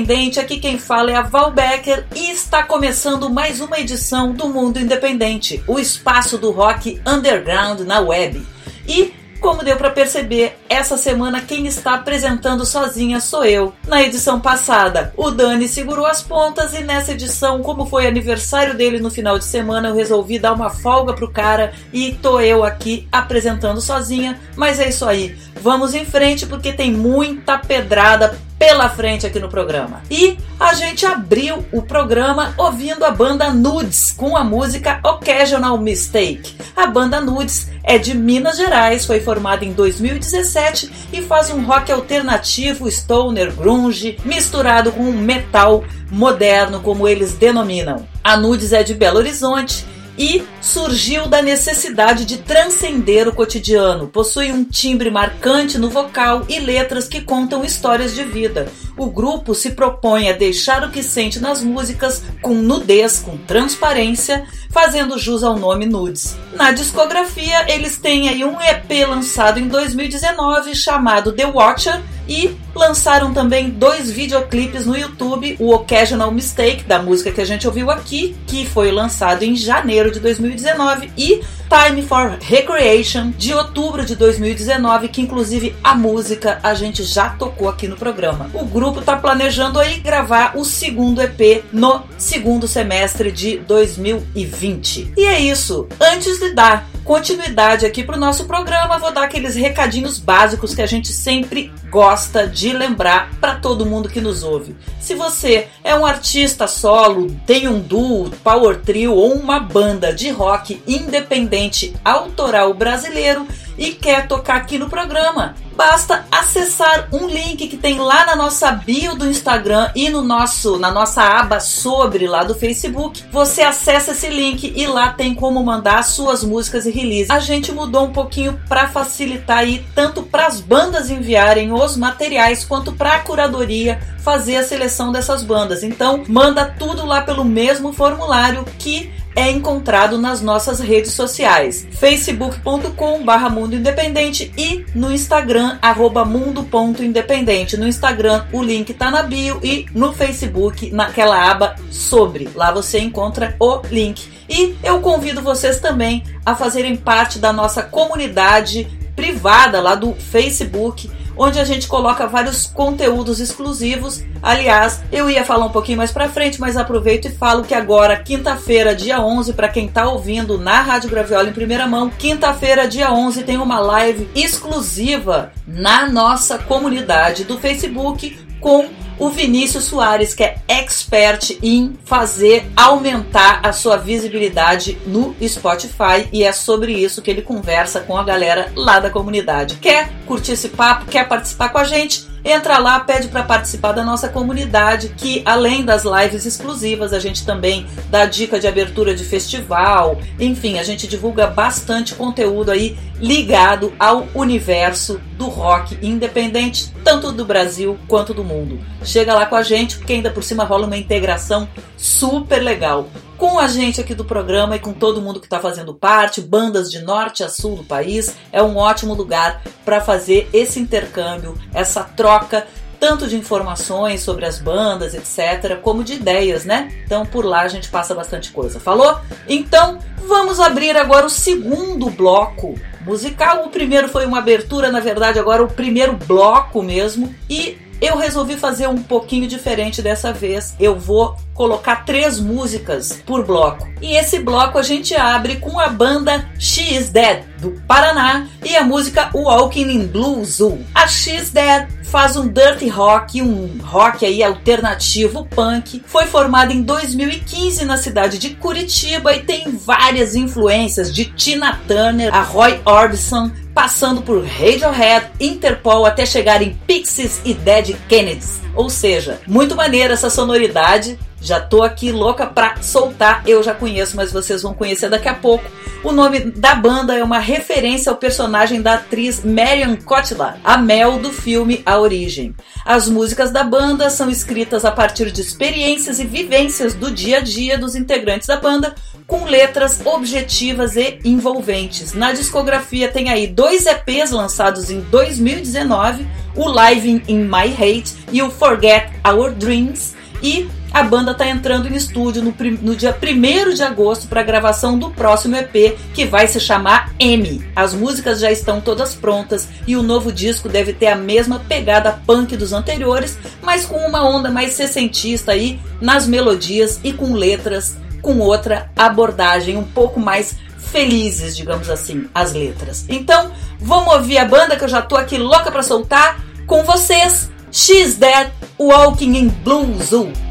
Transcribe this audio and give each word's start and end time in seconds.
Independente, 0.00 0.40
aqui 0.40 0.58
quem 0.58 0.78
fala 0.78 1.10
é 1.10 1.14
a 1.14 1.20
Val 1.20 1.52
Becker 1.52 2.06
e 2.16 2.30
está 2.30 2.62
começando 2.62 3.28
mais 3.28 3.60
uma 3.60 3.78
edição 3.78 4.32
do 4.32 4.48
Mundo 4.48 4.80
Independente, 4.80 5.62
o 5.66 5.78
espaço 5.78 6.38
do 6.38 6.50
rock 6.50 6.98
underground 7.06 7.80
na 7.80 8.00
web. 8.00 8.42
E 8.88 9.12
como 9.40 9.62
deu 9.62 9.76
para 9.76 9.90
perceber, 9.90 10.58
essa 10.70 10.96
semana 10.96 11.42
quem 11.42 11.66
está 11.66 11.94
apresentando 11.94 12.64
sozinha 12.64 13.20
sou 13.20 13.44
eu. 13.44 13.74
Na 13.86 14.02
edição 14.02 14.40
passada, 14.40 15.12
o 15.18 15.30
Dani 15.30 15.68
segurou 15.68 16.06
as 16.06 16.22
pontas 16.22 16.72
e 16.72 16.80
nessa 16.82 17.12
edição, 17.12 17.62
como 17.62 17.84
foi 17.84 18.06
aniversário 18.06 18.74
dele 18.74 19.00
no 19.00 19.10
final 19.10 19.38
de 19.38 19.44
semana, 19.44 19.88
eu 19.88 19.94
resolvi 19.94 20.38
dar 20.38 20.54
uma 20.54 20.70
folga 20.70 21.12
pro 21.12 21.30
cara 21.30 21.74
e 21.92 22.12
tô 22.12 22.40
eu 22.40 22.64
aqui 22.64 23.06
apresentando 23.12 23.82
sozinha. 23.82 24.40
Mas 24.56 24.80
é 24.80 24.88
isso 24.88 25.04
aí. 25.04 25.36
Vamos 25.60 25.94
em 25.94 26.06
frente 26.06 26.46
porque 26.46 26.72
tem 26.72 26.90
muita 26.90 27.58
pedrada 27.58 28.38
pela 28.60 28.90
frente 28.90 29.26
aqui 29.26 29.40
no 29.40 29.48
programa. 29.48 30.02
E 30.10 30.36
a 30.60 30.74
gente 30.74 31.06
abriu 31.06 31.64
o 31.72 31.80
programa 31.80 32.52
ouvindo 32.58 33.06
a 33.06 33.10
banda 33.10 33.50
Nudes 33.50 34.12
com 34.12 34.36
a 34.36 34.44
música 34.44 35.00
Occasional 35.02 35.78
Mistake. 35.78 36.56
A 36.76 36.86
banda 36.86 37.22
Nudes 37.22 37.70
é 37.82 37.96
de 37.96 38.14
Minas 38.14 38.58
Gerais, 38.58 39.06
foi 39.06 39.18
formada 39.18 39.64
em 39.64 39.72
2017 39.72 41.08
e 41.10 41.22
faz 41.22 41.48
um 41.48 41.64
rock 41.64 41.90
alternativo, 41.90 42.90
stoner, 42.90 43.50
grunge, 43.50 44.18
misturado 44.26 44.92
com 44.92 45.04
um 45.04 45.12
metal 45.12 45.82
moderno, 46.10 46.80
como 46.80 47.08
eles 47.08 47.32
denominam. 47.32 48.06
A 48.22 48.36
Nudes 48.36 48.74
é 48.74 48.82
de 48.82 48.92
Belo 48.92 49.16
Horizonte 49.16 49.86
e 50.20 50.46
surgiu 50.60 51.26
da 51.26 51.40
necessidade 51.40 52.26
de 52.26 52.36
transcender 52.36 53.26
o 53.26 53.32
cotidiano. 53.32 54.06
Possui 54.06 54.52
um 54.52 54.62
timbre 54.62 55.10
marcante 55.10 55.78
no 55.78 55.88
vocal 55.88 56.44
e 56.46 56.60
letras 56.60 57.08
que 57.08 57.22
contam 57.22 57.64
histórias 57.64 58.14
de 58.14 58.22
vida. 58.22 58.70
O 58.98 59.06
grupo 59.06 59.54
se 59.54 59.70
propõe 59.70 60.28
a 60.28 60.34
deixar 60.34 60.84
o 60.84 60.90
que 60.90 61.02
sente 61.02 61.40
nas 61.40 61.64
músicas 61.64 62.22
com 62.42 62.52
nudez, 62.52 63.20
com 63.20 63.38
transparência, 63.38 64.46
fazendo 64.68 65.18
jus 65.18 65.42
ao 65.42 65.58
nome 65.58 65.86
Nudes. 65.86 66.36
Na 66.52 66.70
discografia, 66.70 67.72
eles 67.72 67.96
têm 67.96 68.28
aí 68.28 68.44
um 68.44 68.60
EP 68.60 69.08
lançado 69.08 69.58
em 69.58 69.68
2019 69.68 70.74
chamado 70.74 71.32
The 71.32 71.46
Watcher 71.46 71.98
e 72.30 72.56
lançaram 72.76 73.34
também 73.34 73.68
dois 73.68 74.08
videoclipes 74.08 74.86
no 74.86 74.96
YouTube, 74.96 75.56
o 75.58 75.74
Occasional 75.74 76.30
Mistake, 76.30 76.84
da 76.84 77.02
música 77.02 77.32
que 77.32 77.40
a 77.40 77.44
gente 77.44 77.66
ouviu 77.66 77.90
aqui, 77.90 78.36
que 78.46 78.64
foi 78.64 78.92
lançado 78.92 79.42
em 79.42 79.56
janeiro 79.56 80.12
de 80.12 80.20
2019, 80.20 81.10
e 81.18 81.40
Time 81.68 82.02
for 82.02 82.36
Recreation, 82.40 83.30
de 83.30 83.52
outubro 83.52 84.04
de 84.04 84.14
2019, 84.14 85.08
que 85.08 85.20
inclusive 85.20 85.74
a 85.82 85.94
música 85.94 86.60
a 86.62 86.74
gente 86.74 87.02
já 87.02 87.30
tocou 87.30 87.68
aqui 87.68 87.88
no 87.88 87.96
programa. 87.96 88.50
O 88.54 88.64
grupo 88.64 89.00
está 89.00 89.16
planejando 89.16 89.78
aí 89.78 89.98
gravar 89.98 90.56
o 90.56 90.64
segundo 90.64 91.20
EP 91.20 91.64
no 91.72 92.02
segundo 92.16 92.66
semestre 92.68 93.30
de 93.32 93.58
2020. 93.58 95.14
E 95.16 95.26
é 95.26 95.40
isso. 95.40 95.88
Antes 96.00 96.38
de 96.38 96.54
dar 96.54 96.88
continuidade 97.04 97.86
aqui 97.86 98.02
para 98.04 98.16
o 98.16 98.20
nosso 98.20 98.44
programa, 98.44 98.98
vou 98.98 99.12
dar 99.12 99.24
aqueles 99.24 99.54
recadinhos 99.54 100.18
básicos 100.18 100.74
que 100.74 100.82
a 100.82 100.86
gente 100.86 101.12
sempre 101.12 101.72
gosta 101.90 102.19
de 102.46 102.72
lembrar 102.72 103.30
para 103.40 103.56
todo 103.56 103.86
mundo 103.86 104.08
que 104.08 104.20
nos 104.20 104.42
ouve. 104.42 104.76
Se 105.00 105.14
você 105.14 105.68
é 105.82 105.94
um 105.94 106.04
artista 106.04 106.66
solo, 106.66 107.30
tem 107.46 107.68
um 107.68 107.80
duo, 107.80 108.30
power 108.44 108.76
trio 108.80 109.14
ou 109.14 109.32
uma 109.32 109.58
banda 109.58 110.12
de 110.12 110.30
rock 110.30 110.82
independente 110.86 111.94
autoral 112.04 112.74
brasileiro 112.74 113.46
e 113.78 113.92
quer 113.92 114.28
tocar 114.28 114.56
aqui 114.56 114.78
no 114.78 114.90
programa, 114.90 115.54
basta 115.80 116.26
acessar 116.30 117.08
um 117.10 117.26
link 117.26 117.66
que 117.66 117.76
tem 117.78 117.98
lá 117.98 118.26
na 118.26 118.36
nossa 118.36 118.70
bio 118.70 119.14
do 119.14 119.26
Instagram 119.26 119.90
e 119.96 120.10
no 120.10 120.20
nosso 120.20 120.78
na 120.78 120.90
nossa 120.90 121.22
aba 121.22 121.58
sobre 121.58 122.26
lá 122.26 122.44
do 122.44 122.54
Facebook. 122.54 123.24
Você 123.32 123.62
acessa 123.62 124.10
esse 124.10 124.28
link 124.28 124.74
e 124.76 124.86
lá 124.86 125.14
tem 125.14 125.34
como 125.34 125.64
mandar 125.64 126.04
suas 126.04 126.44
músicas 126.44 126.84
e 126.84 126.90
releases. 126.90 127.30
A 127.30 127.38
gente 127.38 127.72
mudou 127.72 128.04
um 128.04 128.12
pouquinho 128.12 128.60
para 128.68 128.88
facilitar 128.88 129.60
aí 129.60 129.82
tanto 129.94 130.22
para 130.22 130.48
as 130.48 130.60
bandas 130.60 131.08
enviarem 131.08 131.72
os 131.72 131.96
materiais 131.96 132.62
quanto 132.62 132.92
para 132.92 133.14
a 133.14 133.20
curadoria 133.20 133.98
fazer 134.22 134.56
a 134.56 134.62
seleção 134.62 135.10
dessas 135.10 135.42
bandas. 135.42 135.82
Então, 135.82 136.24
manda 136.28 136.66
tudo 136.66 137.06
lá 137.06 137.22
pelo 137.22 137.42
mesmo 137.42 137.90
formulário 137.90 138.66
que 138.78 139.10
é 139.34 139.50
encontrado 139.50 140.18
nas 140.18 140.40
nossas 140.40 140.80
redes 140.80 141.12
sociais, 141.12 141.86
facebook.com 141.92 143.24
barra 143.24 143.48
Mundo 143.48 143.76
Independente 143.76 144.52
e 144.56 144.84
no 144.94 145.12
Instagram, 145.12 145.78
arroba 145.80 146.24
mundo.independente. 146.24 147.76
No 147.76 147.86
Instagram 147.86 148.44
o 148.52 148.62
link 148.62 148.90
está 148.90 149.10
na 149.10 149.22
bio 149.22 149.60
e 149.62 149.86
no 149.94 150.12
Facebook, 150.12 150.90
naquela 150.90 151.50
aba 151.50 151.76
sobre. 151.90 152.48
Lá 152.54 152.72
você 152.72 152.98
encontra 152.98 153.54
o 153.58 153.80
link. 153.90 154.28
E 154.48 154.74
eu 154.82 155.00
convido 155.00 155.42
vocês 155.42 155.78
também 155.78 156.24
a 156.44 156.56
fazerem 156.56 156.96
parte 156.96 157.38
da 157.38 157.52
nossa 157.52 157.82
comunidade 157.82 158.88
privada 159.14 159.80
lá 159.80 159.94
do 159.94 160.14
Facebook 160.14 161.10
onde 161.42 161.58
a 161.58 161.64
gente 161.64 161.88
coloca 161.88 162.26
vários 162.26 162.66
conteúdos 162.66 163.40
exclusivos. 163.40 164.22
Aliás, 164.42 165.00
eu 165.10 165.30
ia 165.30 165.42
falar 165.42 165.64
um 165.64 165.70
pouquinho 165.70 165.96
mais 165.96 166.12
para 166.12 166.28
frente, 166.28 166.60
mas 166.60 166.76
aproveito 166.76 167.24
e 167.28 167.30
falo 167.30 167.64
que 167.64 167.72
agora, 167.72 168.14
quinta-feira, 168.18 168.94
dia 168.94 169.22
11, 169.22 169.54
para 169.54 169.70
quem 169.70 169.88
tá 169.88 170.06
ouvindo 170.06 170.58
na 170.58 170.82
Rádio 170.82 171.08
Graviola 171.08 171.48
em 171.48 171.54
primeira 171.54 171.86
mão, 171.86 172.10
quinta-feira, 172.10 172.86
dia 172.86 173.10
11, 173.10 173.42
tem 173.44 173.56
uma 173.56 173.80
live 173.80 174.28
exclusiva 174.34 175.50
na 175.66 176.06
nossa 176.10 176.58
comunidade 176.58 177.44
do 177.44 177.58
Facebook 177.58 178.38
com 178.60 178.90
o 179.20 179.28
Vinícius 179.28 179.84
Soares, 179.84 180.34
que 180.34 180.42
é 180.42 180.56
expert 180.66 181.58
em 181.62 181.96
fazer 182.04 182.66
aumentar 182.74 183.60
a 183.62 183.70
sua 183.70 183.98
visibilidade 183.98 184.98
no 185.06 185.36
Spotify 185.46 186.26
e 186.32 186.42
é 186.42 186.52
sobre 186.52 186.92
isso 186.94 187.20
que 187.20 187.30
ele 187.30 187.42
conversa 187.42 188.00
com 188.00 188.16
a 188.16 188.24
galera 188.24 188.72
lá 188.74 188.98
da 188.98 189.10
comunidade. 189.10 189.76
Quer 189.76 190.10
curtir 190.26 190.52
esse 190.52 190.70
papo? 190.70 191.04
Quer 191.04 191.28
participar 191.28 191.68
com 191.68 191.78
a 191.78 191.84
gente? 191.84 192.29
Entra 192.44 192.78
lá, 192.78 193.00
pede 193.00 193.28
para 193.28 193.42
participar 193.42 193.92
da 193.92 194.02
nossa 194.02 194.28
comunidade, 194.28 195.10
que 195.16 195.42
além 195.44 195.84
das 195.84 196.04
lives 196.04 196.46
exclusivas, 196.46 197.12
a 197.12 197.18
gente 197.18 197.44
também 197.44 197.86
dá 198.08 198.24
dica 198.24 198.58
de 198.58 198.66
abertura 198.66 199.14
de 199.14 199.24
festival, 199.24 200.18
enfim, 200.38 200.78
a 200.78 200.82
gente 200.82 201.06
divulga 201.06 201.46
bastante 201.46 202.14
conteúdo 202.14 202.70
aí 202.70 202.98
ligado 203.20 203.92
ao 203.98 204.26
universo 204.34 205.20
do 205.36 205.46
rock 205.48 205.98
independente, 206.00 206.92
tanto 207.04 207.30
do 207.32 207.44
Brasil 207.44 207.98
quanto 208.08 208.32
do 208.32 208.42
mundo. 208.42 208.80
Chega 209.04 209.34
lá 209.34 209.44
com 209.44 209.56
a 209.56 209.62
gente, 209.62 209.96
porque 209.96 210.14
ainda 210.14 210.30
por 210.30 210.42
cima 210.42 210.64
rola 210.64 210.86
uma 210.86 210.96
integração 210.96 211.68
super 211.96 212.62
legal 212.62 213.08
com 213.40 213.58
a 213.58 213.66
gente 213.66 214.02
aqui 214.02 214.14
do 214.14 214.22
programa 214.22 214.76
e 214.76 214.78
com 214.78 214.92
todo 214.92 215.22
mundo 215.22 215.40
que 215.40 215.46
está 215.46 215.58
fazendo 215.58 215.94
parte, 215.94 216.42
bandas 216.42 216.90
de 216.90 217.00
norte 217.00 217.42
a 217.42 217.48
sul 217.48 217.74
do 217.74 217.82
país. 217.82 218.34
É 218.52 218.62
um 218.62 218.76
ótimo 218.76 219.14
lugar 219.14 219.62
para 219.82 219.98
fazer 219.98 220.46
esse 220.52 220.78
intercâmbio, 220.78 221.58
essa 221.72 222.04
troca 222.04 222.66
tanto 223.00 223.26
de 223.26 223.34
informações 223.34 224.20
sobre 224.20 224.44
as 224.44 224.58
bandas, 224.58 225.14
etc., 225.14 225.80
como 225.80 226.04
de 226.04 226.12
ideias, 226.12 226.66
né? 226.66 226.92
Então 227.06 227.24
por 227.24 227.46
lá 227.46 227.62
a 227.62 227.68
gente 227.68 227.88
passa 227.88 228.14
bastante 228.14 228.52
coisa. 228.52 228.78
Falou? 228.78 229.18
Então 229.48 229.98
vamos 230.28 230.60
abrir 230.60 230.94
agora 230.98 231.24
o 231.24 231.30
segundo 231.30 232.10
bloco 232.10 232.78
musical. 233.06 233.64
O 233.64 233.70
primeiro 233.70 234.06
foi 234.06 234.26
uma 234.26 234.36
abertura, 234.36 234.92
na 234.92 235.00
verdade, 235.00 235.38
agora 235.38 235.62
o 235.62 235.72
primeiro 235.72 236.12
bloco 236.12 236.82
mesmo. 236.82 237.34
E 237.48 237.78
eu 238.00 238.16
resolvi 238.16 238.56
fazer 238.56 238.88
um 238.88 239.02
pouquinho 239.02 239.46
diferente 239.46 240.00
dessa 240.00 240.32
vez. 240.32 240.74
Eu 240.80 240.98
vou 240.98 241.36
colocar 241.54 242.04
três 242.04 242.40
músicas 242.40 243.20
por 243.26 243.44
bloco. 243.44 243.86
E 244.00 244.16
esse 244.16 244.38
bloco 244.38 244.78
a 244.78 244.82
gente 244.82 245.14
abre 245.14 245.56
com 245.56 245.78
a 245.78 245.88
banda 245.88 246.48
She 246.58 246.94
Is 246.94 247.10
Dead, 247.10 247.44
do 247.58 247.72
Paraná, 247.86 248.48
e 248.64 248.74
a 248.76 248.82
música 248.82 249.30
Walking 249.34 249.90
in 249.90 250.06
Blue 250.06 250.42
Zoo. 250.44 250.78
A 250.94 251.06
She 251.06 251.36
Is 251.36 251.50
Dead 251.50 251.88
faz 252.10 252.36
um 252.36 252.48
dirty 252.48 252.88
rock, 252.88 253.40
um 253.40 253.78
rock 253.84 254.26
aí 254.26 254.42
alternativo 254.42 255.46
punk. 255.46 256.02
Foi 256.04 256.26
formada 256.26 256.72
em 256.72 256.82
2015 256.82 257.84
na 257.84 257.96
cidade 257.96 258.36
de 258.36 258.50
Curitiba 258.50 259.32
e 259.32 259.44
tem 259.44 259.70
várias 259.70 260.34
influências 260.34 261.14
de 261.14 261.26
Tina 261.26 261.80
Turner, 261.86 262.34
a 262.34 262.42
Roy 262.42 262.80
Orbison, 262.84 263.52
passando 263.72 264.22
por 264.22 264.44
Radiohead, 264.44 265.30
Interpol 265.38 266.04
até 266.04 266.26
chegar 266.26 266.60
em 266.60 266.74
Pixies 266.84 267.40
e 267.44 267.54
Dead 267.54 267.94
Kennedys. 268.08 268.60
Ou 268.74 268.90
seja, 268.90 269.40
muito 269.46 269.76
maneira 269.76 270.14
essa 270.14 270.28
sonoridade. 270.28 271.16
Já 271.40 271.60
tô 271.60 271.82
aqui 271.82 272.12
louca 272.12 272.46
pra 272.46 272.80
soltar. 272.82 273.42
Eu 273.46 273.62
já 273.62 273.74
conheço, 273.74 274.16
mas 274.16 274.32
vocês 274.32 274.62
vão 274.62 274.74
conhecer 274.74 275.08
daqui 275.08 275.28
a 275.28 275.34
pouco. 275.34 275.64
O 276.02 276.12
nome 276.12 276.40
da 276.40 276.74
banda 276.74 277.14
é 277.14 277.22
uma 277.22 277.38
referência 277.38 278.10
ao 278.10 278.16
personagem 278.16 278.80
da 278.80 278.94
atriz 278.94 279.44
Marion 279.44 279.96
Cotillard, 279.96 280.58
a 280.64 280.78
Mel 280.78 281.18
do 281.18 281.30
filme 281.30 281.82
A 281.84 281.98
Origem. 281.98 282.54
As 282.86 283.06
músicas 283.06 283.50
da 283.50 283.62
banda 283.62 284.08
são 284.08 284.30
escritas 284.30 284.86
a 284.86 284.90
partir 284.90 285.30
de 285.30 285.42
experiências 285.42 286.18
e 286.18 286.24
vivências 286.24 286.94
do 286.94 287.10
dia 287.10 287.38
a 287.38 287.40
dia 287.40 287.76
dos 287.76 287.94
integrantes 287.94 288.48
da 288.48 288.56
banda, 288.56 288.94
com 289.26 289.44
letras 289.44 290.00
objetivas 290.04 290.96
e 290.96 291.18
envolventes. 291.22 292.14
Na 292.14 292.32
discografia 292.32 293.08
tem 293.08 293.28
aí 293.28 293.46
dois 293.46 293.84
EPs 293.84 294.30
lançados 294.30 294.90
em 294.90 295.00
2019, 295.00 296.26
o 296.56 296.66
Live 296.66 297.22
in 297.28 297.44
My 297.44 297.72
Hate 297.74 298.14
e 298.32 298.42
o 298.42 298.50
Forget 298.50 299.10
Our 299.28 299.52
Dreams, 299.52 300.14
e 300.42 300.66
a 300.92 301.02
banda 301.02 301.32
está 301.32 301.46
entrando 301.46 301.88
em 301.88 301.94
estúdio 301.94 302.42
no, 302.42 302.54
no 302.82 302.96
dia 302.96 303.16
1 303.16 303.74
de 303.74 303.82
agosto 303.82 304.26
para 304.26 304.40
a 304.40 304.44
gravação 304.44 304.98
do 304.98 305.10
próximo 305.10 305.56
EP, 305.56 305.96
que 306.12 306.24
vai 306.24 306.48
se 306.48 306.58
chamar 306.58 307.12
M. 307.18 307.64
As 307.74 307.94
músicas 307.94 308.40
já 308.40 308.50
estão 308.50 308.80
todas 308.80 309.14
prontas 309.14 309.68
e 309.86 309.96
o 309.96 310.02
novo 310.02 310.32
disco 310.32 310.68
deve 310.68 310.92
ter 310.92 311.06
a 311.08 311.16
mesma 311.16 311.60
pegada 311.60 312.20
punk 312.26 312.56
dos 312.56 312.72
anteriores, 312.72 313.38
mas 313.62 313.86
com 313.86 313.98
uma 313.98 314.28
onda 314.28 314.50
mais 314.50 314.72
sessentista 314.72 315.52
aí 315.52 315.80
nas 316.00 316.26
melodias 316.26 317.00
e 317.04 317.12
com 317.12 317.34
letras 317.34 317.96
com 318.20 318.38
outra 318.38 318.90
abordagem, 318.96 319.76
um 319.76 319.84
pouco 319.84 320.20
mais 320.20 320.56
felizes, 320.76 321.56
digamos 321.56 321.88
assim, 321.88 322.28
as 322.34 322.52
letras. 322.52 323.04
Então, 323.08 323.52
vamos 323.78 324.14
ouvir 324.14 324.38
a 324.38 324.44
banda 324.44 324.76
que 324.76 324.84
eu 324.84 324.88
já 324.88 325.02
tô 325.02 325.16
aqui 325.16 325.38
louca 325.38 325.70
para 325.70 325.82
soltar 325.82 326.40
com 326.66 326.84
vocês. 326.84 327.50
She's 327.72 328.16
Dead, 328.16 328.50
Walking 328.78 329.36
in 329.36 329.48
Blue 329.48 329.96
Zoo. 330.02 330.49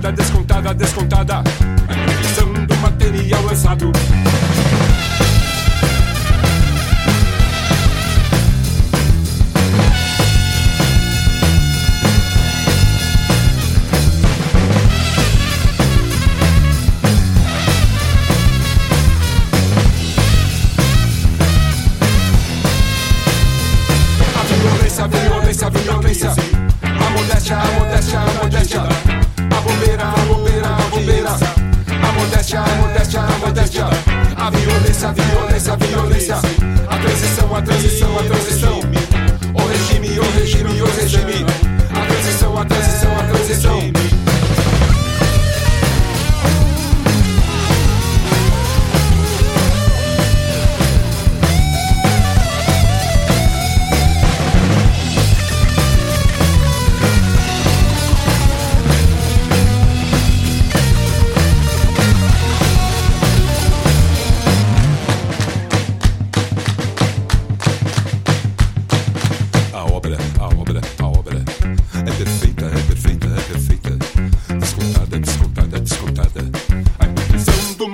descontada, 0.00 0.12
descontada, 0.12 0.74
descontada. 0.74 1.42
Revisando 1.88 2.76
material 2.76 3.44
lançado. 3.44 3.92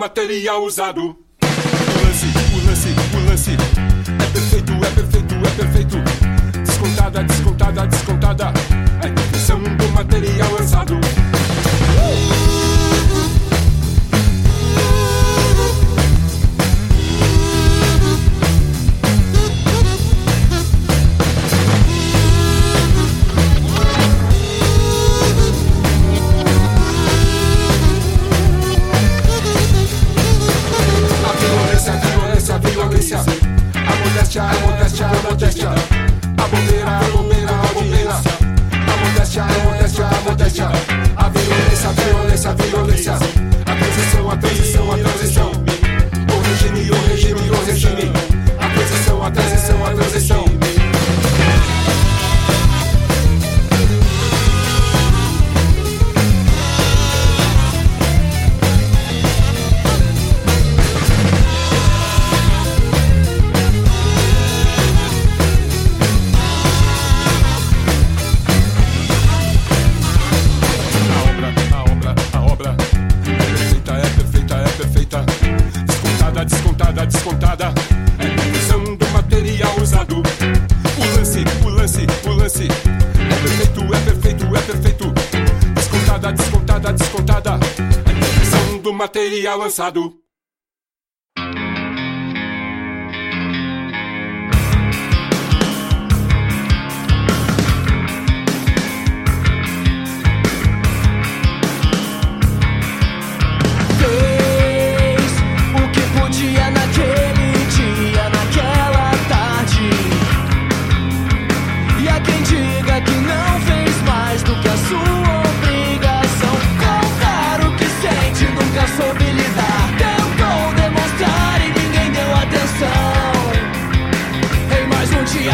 material 0.06 0.62
usado. 0.62 1.00
O 1.02 2.06
lance, 2.06 2.26
o 2.54 2.66
lance, 2.68 2.88
o 3.12 3.28
lance. 3.28 3.50
É 3.50 4.26
perfeito, 4.32 4.72
é 4.72 4.90
perfeito, 4.90 5.34
é 5.34 5.50
perfeito. 5.50 5.96
Descontada, 6.64 7.24
descontada, 7.24 7.86
descontada. 7.88 8.52
A 9.02 9.08
imperfeição 9.08 9.60
do 9.60 9.88
material 9.88 10.54
usado. 10.60 11.15
modéstia, 34.36 34.42
a 34.42 34.66
modéstia, 34.66 35.06
a 35.06 35.22
modéstia. 35.22 35.70
A 36.36 36.46
bobeira, 36.48 36.98
a 36.98 37.10
bobeira, 37.10 37.52
a 37.52 37.72
bobeira. 37.72 38.12
A 38.12 38.96
modéstia, 38.96 39.42
a 39.42 39.64
modéstia, 39.64 40.06
a 40.06 40.20
modéstia. 40.28 40.68
A 41.16 41.28
violência, 41.30 41.88
a 41.88 41.92
violência, 41.92 42.50
a 42.50 42.54
violência. 42.54 43.35
material 88.96 89.58
lançado. 89.58 90.20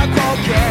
miracle 0.06 0.61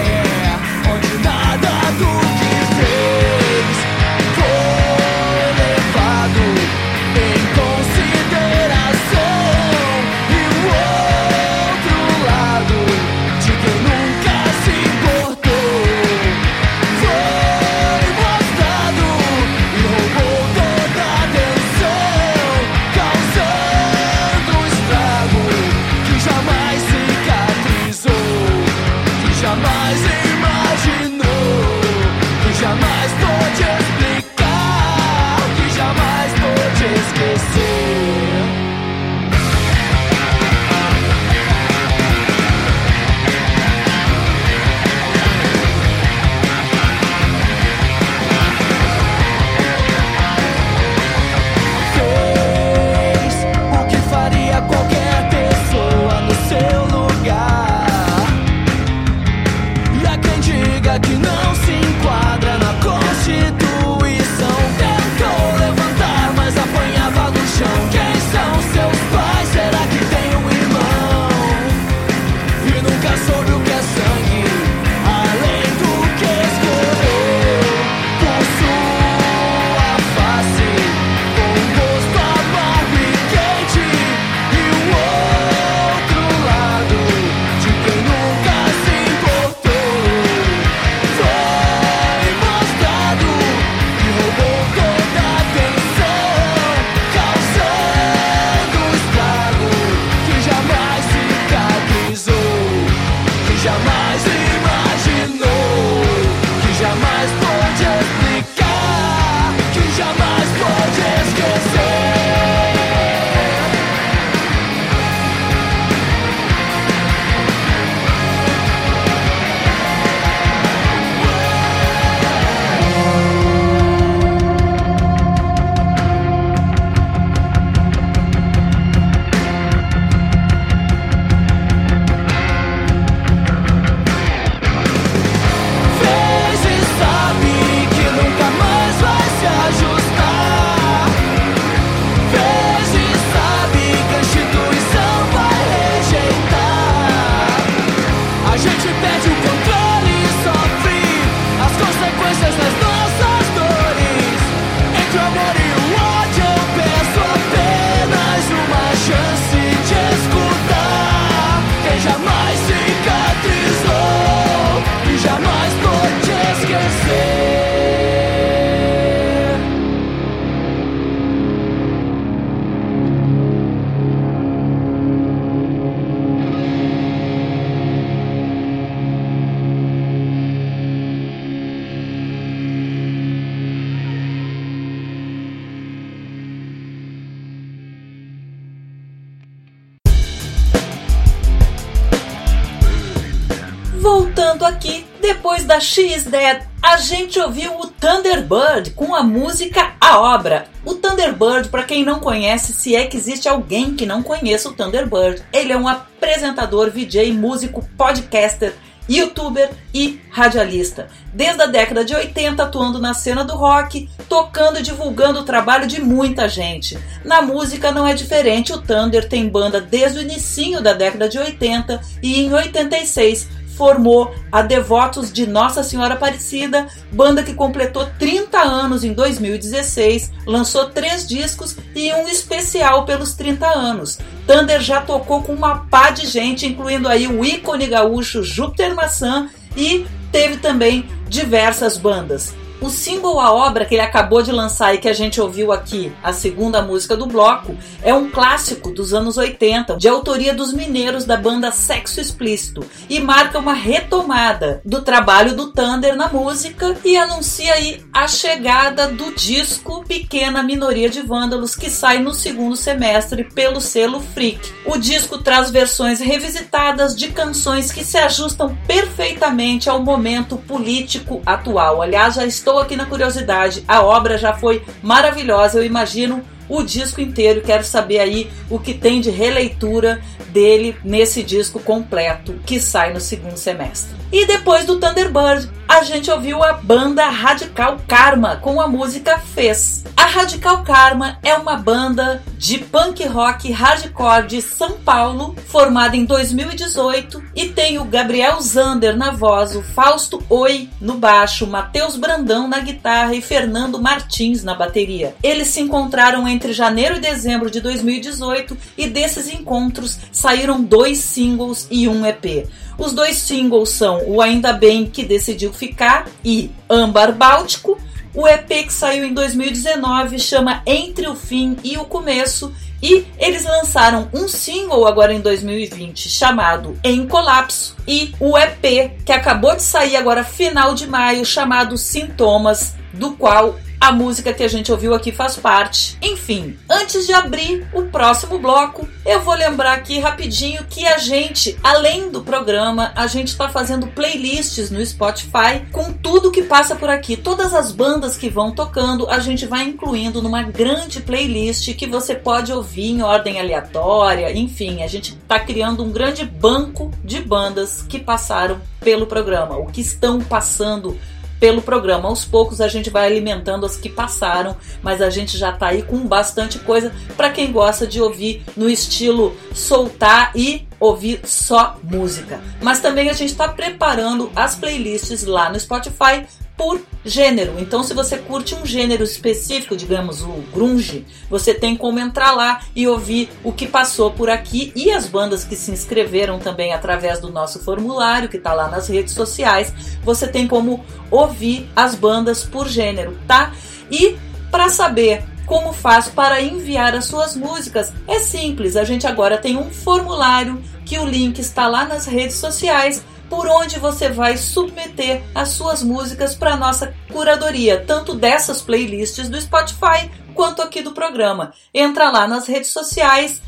Dead, 196.31 196.63
a 196.81 196.95
gente 196.95 197.37
ouviu 197.37 197.77
o 197.77 197.87
Thunderbird 197.87 198.91
com 198.91 199.13
a 199.13 199.21
música 199.21 199.95
A 199.99 200.17
Obra. 200.17 200.65
O 200.85 200.95
Thunderbird, 200.95 201.67
para 201.67 201.83
quem 201.83 202.05
não 202.05 202.21
conhece, 202.21 202.71
se 202.71 202.95
é 202.95 203.05
que 203.05 203.17
existe 203.17 203.49
alguém 203.49 203.95
que 203.95 204.05
não 204.05 204.23
conheça 204.23 204.69
o 204.69 204.73
Thunderbird, 204.73 205.43
ele 205.51 205.73
é 205.73 205.77
um 205.77 205.89
apresentador, 205.89 206.89
VJ, 206.89 207.33
músico, 207.33 207.85
podcaster 207.97 208.73
youtuber 209.09 209.69
e 209.93 210.21
radialista. 210.29 211.09
Desde 211.33 211.61
a 211.61 211.65
década 211.65 212.05
de 212.05 212.15
80 212.15 212.63
atuando 212.63 212.99
na 212.99 213.13
cena 213.13 213.43
do 213.43 213.55
rock, 213.55 214.09
tocando 214.29 214.79
e 214.79 214.81
divulgando 214.81 215.41
o 215.41 215.43
trabalho 215.43 215.85
de 215.85 216.01
muita 216.01 216.47
gente. 216.47 216.97
Na 217.25 217.41
música 217.41 217.91
não 217.91 218.07
é 218.07 218.13
diferente, 218.13 218.71
o 218.71 218.81
Thunder 218.81 219.27
tem 219.27 219.49
banda 219.49 219.81
desde 219.81 220.19
o 220.19 220.21
início 220.21 220.81
da 220.81 220.93
década 220.93 221.27
de 221.27 221.37
80 221.37 221.99
e 222.23 222.41
em 222.41 222.53
86 222.53 223.49
formou 223.77 224.33
a 224.51 224.61
Devotos 224.61 225.31
de 225.31 225.47
Nossa 225.47 225.83
Senhora 225.83 226.13
Aparecida, 226.13 226.87
banda 227.11 227.43
que 227.43 227.53
completou 227.53 228.07
30 228.19 228.59
anos 228.59 229.03
em 229.03 229.13
2016, 229.13 230.31
lançou 230.45 230.89
três 230.89 231.27
discos 231.27 231.75
e 231.95 232.13
um 232.13 232.27
especial 232.27 233.05
pelos 233.05 233.33
30 233.33 233.67
anos. 233.67 234.19
Thunder 234.45 234.81
já 234.81 235.01
tocou 235.01 235.41
com 235.41 235.53
uma 235.53 235.85
pá 235.85 236.11
de 236.11 236.25
gente, 236.27 236.65
incluindo 236.65 237.07
aí 237.07 237.27
o 237.27 237.43
ícone 237.43 237.87
gaúcho 237.87 238.43
Júpiter 238.43 238.93
Maçã 238.95 239.49
e 239.75 240.05
teve 240.31 240.57
também 240.57 241.07
diversas 241.27 241.97
bandas. 241.97 242.60
O 242.81 242.89
single 242.89 243.39
A 243.39 243.53
Obra 243.53 243.85
que 243.85 243.93
ele 243.93 244.01
acabou 244.01 244.41
de 244.41 244.51
lançar 244.51 244.95
e 244.95 244.97
que 244.97 245.07
a 245.07 245.13
gente 245.13 245.39
ouviu 245.39 245.71
aqui, 245.71 246.11
a 246.23 246.33
segunda 246.33 246.81
música 246.81 247.15
do 247.15 247.27
bloco, 247.27 247.77
é 248.01 248.11
um 248.11 248.27
clássico 248.31 248.89
dos 248.89 249.13
anos 249.13 249.37
80, 249.37 249.97
de 249.97 250.07
autoria 250.07 250.51
dos 250.51 250.73
mineiros 250.73 251.23
da 251.23 251.37
banda 251.37 251.71
Sexo 251.71 252.19
Explícito, 252.19 252.83
e 253.07 253.19
marca 253.19 253.59
uma 253.59 253.75
retomada 253.75 254.81
do 254.83 255.03
trabalho 255.03 255.55
do 255.55 255.71
Thunder 255.71 256.15
na 256.15 256.27
música 256.29 256.97
e 257.05 257.15
anuncia 257.15 257.71
aí 257.71 258.03
a 258.11 258.27
chegada 258.27 259.07
do 259.07 259.31
disco 259.35 260.03
Pequena 260.07 260.63
Minoria 260.63 261.07
de 261.07 261.21
Vândalos, 261.21 261.75
que 261.75 261.89
sai 261.89 262.17
no 262.17 262.33
segundo 262.33 262.75
semestre 262.75 263.43
pelo 263.43 263.79
selo 263.79 264.19
Freak. 264.19 264.73
O 264.87 264.97
disco 264.97 265.37
traz 265.37 265.69
versões 265.69 266.19
revisitadas 266.19 267.15
de 267.15 267.27
canções 267.27 267.91
que 267.91 268.03
se 268.03 268.17
ajustam 268.17 268.75
perfeitamente 268.87 269.87
ao 269.87 270.01
momento 270.01 270.57
político 270.57 271.43
atual. 271.45 272.01
Aliás, 272.01 272.33
já 272.35 272.45
estou 272.45 272.70
estou 272.71 272.79
aqui 272.79 272.95
na 272.95 273.05
curiosidade. 273.05 273.83
A 273.87 274.01
obra 274.01 274.37
já 274.37 274.53
foi 274.53 274.81
maravilhosa, 275.03 275.77
eu 275.77 275.83
imagino 275.83 276.41
o 276.69 276.81
disco 276.83 277.19
inteiro. 277.19 277.61
Quero 277.61 277.83
saber 277.83 278.19
aí 278.19 278.49
o 278.69 278.79
que 278.79 278.93
tem 278.93 279.19
de 279.19 279.29
releitura 279.29 280.21
dele 280.49 280.95
nesse 281.03 281.43
disco 281.43 281.79
completo 281.79 282.55
que 282.65 282.79
sai 282.79 283.13
no 283.13 283.19
segundo 283.19 283.57
semestre. 283.57 284.15
E 284.31 284.45
depois 284.45 284.85
do 284.85 284.99
Thunderbird, 284.99 285.69
a 285.91 286.03
gente 286.03 286.31
ouviu 286.31 286.63
a 286.63 286.71
banda 286.71 287.27
Radical 287.27 287.99
Karma 288.07 288.55
com 288.55 288.79
a 288.79 288.87
música 288.87 289.37
Fez. 289.37 290.05
A 290.15 290.25
Radical 290.25 290.83
Karma 290.83 291.37
é 291.43 291.53
uma 291.53 291.75
banda 291.75 292.41
de 292.57 292.77
punk 292.77 293.25
rock 293.25 293.69
hardcore 293.69 294.47
de 294.47 294.61
São 294.61 294.93
Paulo, 294.99 295.53
formada 295.67 296.15
em 296.15 296.23
2018 296.23 297.43
e 297.53 297.67
tem 297.67 297.97
o 297.97 298.05
Gabriel 298.05 298.61
Zander 298.61 299.17
na 299.17 299.31
voz, 299.31 299.75
o 299.75 299.81
Fausto 299.81 300.41
Oi 300.47 300.87
no 301.01 301.15
baixo, 301.15 301.67
Matheus 301.67 302.15
Brandão 302.15 302.69
na 302.69 302.79
guitarra 302.79 303.35
e 303.35 303.41
Fernando 303.41 304.01
Martins 304.01 304.63
na 304.63 304.73
bateria. 304.73 305.35
Eles 305.43 305.67
se 305.67 305.81
encontraram 305.81 306.47
entre 306.47 306.71
janeiro 306.71 307.17
e 307.17 307.19
dezembro 307.19 307.69
de 307.69 307.81
2018 307.81 308.77
e 308.97 309.07
desses 309.07 309.51
encontros 309.51 310.19
saíram 310.31 310.81
dois 310.81 311.17
singles 311.17 311.85
e 311.91 312.07
um 312.07 312.25
EP. 312.25 312.69
Os 313.01 313.13
dois 313.13 313.37
singles 313.37 313.89
são 313.89 314.21
o 314.27 314.39
Ainda 314.39 314.71
Bem 314.73 315.07
que 315.07 315.23
Decidiu 315.23 315.73
Ficar 315.73 316.27
e 316.45 316.69
Âmbar 316.87 317.33
Báltico. 317.33 317.99
O 318.31 318.47
EP 318.47 318.67
que 318.67 318.93
saiu 318.93 319.25
em 319.25 319.33
2019 319.33 320.37
chama 320.37 320.83
Entre 320.85 321.27
o 321.27 321.35
Fim 321.35 321.75
e 321.83 321.97
o 321.97 322.05
Começo 322.05 322.71
e 323.01 323.25
eles 323.39 323.65
lançaram 323.65 324.29
um 324.31 324.47
single 324.47 325.07
agora 325.07 325.33
em 325.33 325.41
2020 325.41 326.29
chamado 326.29 326.95
Em 327.03 327.27
Colapso 327.27 327.95
e 328.07 328.35
o 328.39 328.55
EP 328.55 329.17
que 329.25 329.31
acabou 329.31 329.75
de 329.75 329.81
sair 329.81 330.15
agora 330.15 330.43
final 330.43 330.93
de 330.93 331.07
maio 331.07 331.43
chamado 331.43 331.97
Sintomas, 331.97 332.93
do 333.11 333.31
qual 333.31 333.79
a 334.01 334.11
música 334.11 334.51
que 334.51 334.63
a 334.63 334.67
gente 334.67 334.91
ouviu 334.91 335.13
aqui 335.13 335.31
faz 335.31 335.57
parte. 335.57 336.17
Enfim, 336.23 336.75
antes 336.89 337.27
de 337.27 337.33
abrir 337.33 337.87
o 337.93 338.05
próximo 338.05 338.57
bloco, 338.57 339.07
eu 339.23 339.41
vou 339.41 339.53
lembrar 339.53 339.93
aqui 339.93 340.17
rapidinho 340.17 340.83
que 340.89 341.05
a 341.05 341.19
gente, 341.19 341.77
além 341.83 342.31
do 342.31 342.41
programa, 342.41 343.11
a 343.15 343.27
gente 343.27 343.49
está 343.49 343.69
fazendo 343.69 344.07
playlists 344.07 344.89
no 344.89 345.05
Spotify 345.05 345.85
com 345.91 346.11
tudo 346.11 346.49
que 346.49 346.63
passa 346.63 346.95
por 346.95 347.11
aqui. 347.11 347.37
Todas 347.37 347.75
as 347.75 347.91
bandas 347.91 348.35
que 348.35 348.49
vão 348.49 348.71
tocando, 348.71 349.29
a 349.29 349.37
gente 349.37 349.67
vai 349.67 349.83
incluindo 349.83 350.41
numa 350.41 350.63
grande 350.63 351.21
playlist 351.21 351.93
que 351.93 352.07
você 352.07 352.33
pode 352.33 352.73
ouvir 352.73 353.11
em 353.11 353.21
ordem 353.21 353.59
aleatória. 353.59 354.51
Enfim, 354.51 355.03
a 355.03 355.07
gente 355.07 355.33
está 355.33 355.59
criando 355.59 356.03
um 356.03 356.11
grande 356.11 356.43
banco 356.43 357.11
de 357.23 357.39
bandas 357.39 358.03
que 358.09 358.17
passaram 358.17 358.81
pelo 358.99 359.27
programa, 359.27 359.77
o 359.77 359.85
que 359.85 360.01
estão 360.01 360.41
passando 360.41 361.19
pelo 361.61 361.79
programa. 361.79 362.27
Aos 362.27 362.43
poucos 362.43 362.81
a 362.81 362.87
gente 362.87 363.11
vai 363.11 363.27
alimentando 363.27 363.85
as 363.85 363.95
que 363.95 364.09
passaram, 364.09 364.75
mas 365.03 365.21
a 365.21 365.29
gente 365.29 365.59
já 365.59 365.71
tá 365.71 365.89
aí 365.89 366.01
com 366.01 366.17
bastante 366.27 366.79
coisa 366.79 367.13
para 367.37 367.51
quem 367.51 367.71
gosta 367.71 368.07
de 368.07 368.19
ouvir 368.19 368.63
no 368.75 368.89
estilo 368.89 369.55
soltar 369.71 370.51
e 370.55 370.87
ouvir 370.99 371.41
só 371.43 371.97
música. 372.03 372.59
Mas 372.81 372.99
também 372.99 373.29
a 373.29 373.33
gente 373.33 373.51
está 373.51 373.67
preparando 373.67 374.51
as 374.55 374.75
playlists 374.75 375.43
lá 375.43 375.69
no 375.69 375.79
Spotify 375.79 376.47
por 376.81 376.99
gênero. 377.23 377.75
Então, 377.77 378.03
se 378.03 378.11
você 378.11 378.39
curte 378.39 378.73
um 378.73 378.83
gênero 378.83 379.23
específico, 379.23 379.95
digamos 379.95 380.41
o 380.41 380.63
grunge, 380.73 381.27
você 381.47 381.75
tem 381.75 381.95
como 381.95 382.17
entrar 382.17 382.53
lá 382.53 382.81
e 382.95 383.07
ouvir 383.07 383.51
o 383.63 383.71
que 383.71 383.85
passou 383.85 384.31
por 384.31 384.49
aqui 384.49 384.91
e 384.95 385.11
as 385.11 385.27
bandas 385.27 385.63
que 385.63 385.75
se 385.75 385.91
inscreveram 385.91 386.57
também 386.57 386.91
através 386.91 387.39
do 387.39 387.51
nosso 387.51 387.77
formulário 387.83 388.49
que 388.49 388.57
está 388.57 388.73
lá 388.73 388.89
nas 388.89 389.07
redes 389.07 389.35
sociais. 389.35 389.93
Você 390.23 390.47
tem 390.47 390.67
como 390.67 391.05
ouvir 391.29 391.87
as 391.95 392.15
bandas 392.15 392.63
por 392.63 392.87
gênero, 392.87 393.37
tá? 393.47 393.73
E 394.09 394.35
para 394.71 394.89
saber 394.89 395.43
como 395.67 395.93
faz 395.93 396.29
para 396.29 396.63
enviar 396.63 397.13
as 397.13 397.25
suas 397.25 397.55
músicas? 397.55 398.11
É 398.27 398.39
simples, 398.39 398.95
a 398.95 399.03
gente 399.03 399.27
agora 399.27 399.59
tem 399.59 399.77
um 399.77 399.91
formulário 399.91 400.81
que 401.05 401.19
o 401.19 401.25
link 401.25 401.59
está 401.59 401.87
lá 401.87 402.05
nas 402.05 402.25
redes 402.25 402.55
sociais 402.55 403.23
por 403.51 403.67
onde 403.67 403.99
você 403.99 404.29
vai 404.29 404.55
submeter 404.55 405.43
as 405.53 405.67
suas 405.69 406.01
músicas 406.01 406.55
para 406.55 406.77
nossa 406.77 407.13
curadoria, 407.29 408.01
tanto 408.07 408.33
dessas 408.33 408.81
playlists 408.81 409.49
do 409.49 409.59
Spotify 409.59 410.31
quanto 410.53 410.81
aqui 410.81 411.01
do 411.01 411.11
programa. 411.11 411.73
Entra 411.93 412.31
lá 412.31 412.47
nas 412.47 412.65
redes 412.65 412.91
sociais, 412.91 413.61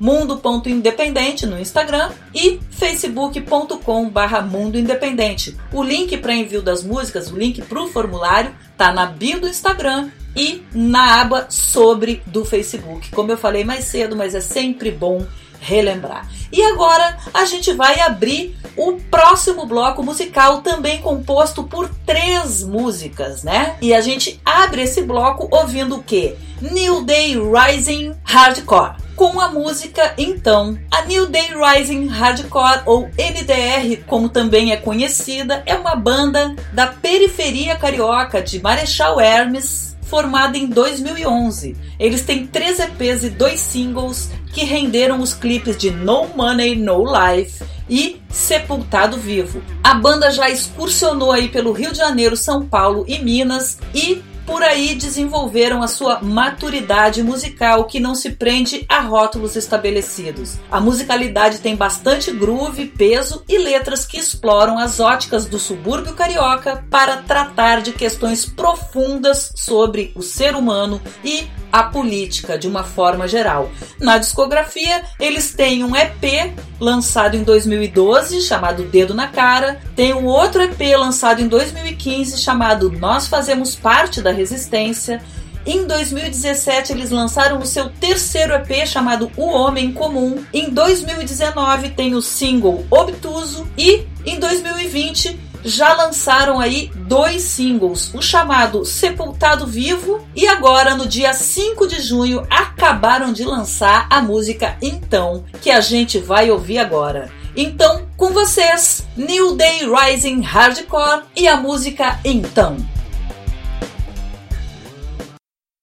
mundo.independente 0.00 1.44
no 1.44 1.60
Instagram 1.60 2.12
e 2.34 2.58
facebook.com 2.70 4.08
barra 4.08 4.40
Mundo 4.40 4.78
Independente. 4.78 5.54
O 5.70 5.82
link 5.82 6.16
para 6.16 6.34
envio 6.34 6.62
das 6.62 6.82
músicas, 6.82 7.30
o 7.30 7.36
link 7.36 7.60
para 7.60 7.82
o 7.82 7.88
formulário, 7.88 8.54
tá 8.74 8.90
na 8.90 9.04
bio 9.04 9.38
do 9.38 9.48
Instagram 9.48 10.08
e 10.34 10.62
na 10.72 11.20
aba 11.20 11.46
sobre 11.50 12.22
do 12.24 12.42
Facebook. 12.42 13.10
Como 13.10 13.30
eu 13.30 13.36
falei 13.36 13.64
mais 13.64 13.84
cedo, 13.84 14.16
mas 14.16 14.34
é 14.34 14.40
sempre 14.40 14.90
bom 14.90 15.26
relembrar. 15.64 16.28
E 16.52 16.62
agora 16.62 17.16
a 17.32 17.44
gente 17.46 17.72
vai 17.72 18.00
abrir 18.00 18.56
o 18.76 18.92
próximo 19.10 19.66
bloco 19.66 20.02
musical, 20.02 20.60
também 20.60 21.00
composto 21.00 21.64
por 21.64 21.88
três 22.06 22.62
músicas, 22.62 23.42
né? 23.42 23.76
E 23.80 23.94
a 23.94 24.00
gente 24.00 24.40
abre 24.44 24.82
esse 24.82 25.02
bloco 25.02 25.48
ouvindo 25.50 25.96
o 25.96 26.02
que? 26.02 26.36
New 26.60 27.02
Day 27.04 27.36
Rising 27.36 28.14
Hardcore. 28.22 28.96
Com 29.16 29.40
a 29.40 29.48
música, 29.48 30.12
então, 30.18 30.76
a 30.90 31.02
New 31.02 31.26
Day 31.26 31.48
Rising 31.54 32.08
Hardcore, 32.08 32.82
ou 32.84 33.08
NDR, 33.16 34.02
como 34.06 34.28
também 34.28 34.72
é 34.72 34.76
conhecida, 34.76 35.62
é 35.66 35.76
uma 35.76 35.94
banda 35.94 36.54
da 36.72 36.88
periferia 36.88 37.76
carioca 37.76 38.42
de 38.42 38.60
Marechal 38.60 39.20
Hermes, 39.20 39.93
formada 40.14 40.56
em 40.56 40.68
2011. 40.68 41.76
Eles 41.98 42.22
têm 42.22 42.46
três 42.46 42.78
EPs 42.78 43.24
e 43.24 43.30
dois 43.30 43.58
singles 43.58 44.30
que 44.52 44.64
renderam 44.64 45.20
os 45.20 45.34
clipes 45.34 45.76
de 45.76 45.90
No 45.90 46.28
Money, 46.36 46.76
No 46.76 47.02
Life 47.02 47.64
e 47.90 48.22
Sepultado 48.30 49.16
Vivo. 49.16 49.60
A 49.82 49.94
banda 49.94 50.30
já 50.30 50.48
excursionou 50.48 51.32
aí 51.32 51.48
pelo 51.48 51.72
Rio 51.72 51.90
de 51.90 51.98
Janeiro, 51.98 52.36
São 52.36 52.64
Paulo 52.64 53.04
e 53.08 53.18
Minas 53.18 53.76
e 53.92 54.22
por 54.46 54.62
aí 54.62 54.94
desenvolveram 54.94 55.82
a 55.82 55.88
sua 55.88 56.20
maturidade 56.20 57.22
musical 57.22 57.84
que 57.84 58.00
não 58.00 58.14
se 58.14 58.30
prende 58.30 58.84
a 58.88 59.00
rótulos 59.00 59.56
estabelecidos. 59.56 60.58
A 60.70 60.80
musicalidade 60.80 61.58
tem 61.58 61.76
bastante 61.76 62.30
groove, 62.30 62.86
peso 62.86 63.42
e 63.48 63.58
letras 63.58 64.04
que 64.04 64.18
exploram 64.18 64.78
as 64.78 65.00
óticas 65.00 65.46
do 65.46 65.58
subúrbio 65.58 66.14
carioca 66.14 66.84
para 66.90 67.18
tratar 67.18 67.80
de 67.82 67.92
questões 67.92 68.44
profundas 68.44 69.52
sobre 69.54 70.12
o 70.14 70.22
ser 70.22 70.54
humano 70.54 71.00
e 71.24 71.48
a 71.74 71.82
política 71.82 72.56
de 72.56 72.68
uma 72.68 72.84
forma 72.84 73.26
geral. 73.26 73.68
Na 73.98 74.16
discografia, 74.16 75.02
eles 75.18 75.52
têm 75.52 75.82
um 75.82 75.96
EP 75.96 76.54
lançado 76.78 77.36
em 77.36 77.42
2012 77.42 78.42
chamado 78.42 78.84
Dedo 78.84 79.12
na 79.12 79.26
Cara, 79.26 79.80
tem 79.96 80.14
um 80.14 80.24
outro 80.24 80.62
EP 80.62 80.96
lançado 80.96 81.42
em 81.42 81.48
2015 81.48 82.38
chamado 82.38 82.92
Nós 82.92 83.26
Fazemos 83.26 83.74
Parte 83.74 84.22
da 84.22 84.30
Resistência. 84.30 85.20
Em 85.66 85.84
2017, 85.84 86.92
eles 86.92 87.10
lançaram 87.10 87.58
o 87.58 87.66
seu 87.66 87.88
terceiro 87.88 88.54
EP 88.54 88.86
chamado 88.86 89.32
O 89.36 89.46
Homem 89.46 89.92
Comum. 89.92 90.44
Em 90.52 90.70
2019, 90.70 91.88
tem 91.90 92.14
o 92.14 92.22
single 92.22 92.86
Obtuso. 92.88 93.66
E 93.76 94.04
em 94.24 94.38
2020, 94.38 95.40
já 95.64 95.94
lançaram 95.94 96.60
aí 96.60 96.90
dois 96.94 97.42
singles, 97.42 98.12
o 98.12 98.20
chamado 98.20 98.84
Sepultado 98.84 99.66
Vivo 99.66 100.26
e 100.36 100.46
agora 100.46 100.94
no 100.94 101.08
dia 101.08 101.32
5 101.32 101.86
de 101.86 102.00
junho 102.00 102.46
acabaram 102.50 103.32
de 103.32 103.44
lançar 103.44 104.06
a 104.10 104.20
música 104.20 104.76
Então, 104.82 105.44
que 105.62 105.70
a 105.70 105.80
gente 105.80 106.18
vai 106.18 106.50
ouvir 106.50 106.78
agora. 106.78 107.32
Então, 107.56 108.08
com 108.16 108.30
vocês, 108.30 109.06
New 109.16 109.56
Day 109.56 109.82
Rising 109.88 110.42
Hardcore 110.42 111.24
e 111.34 111.48
a 111.48 111.56
música 111.56 112.20
Então. 112.24 112.76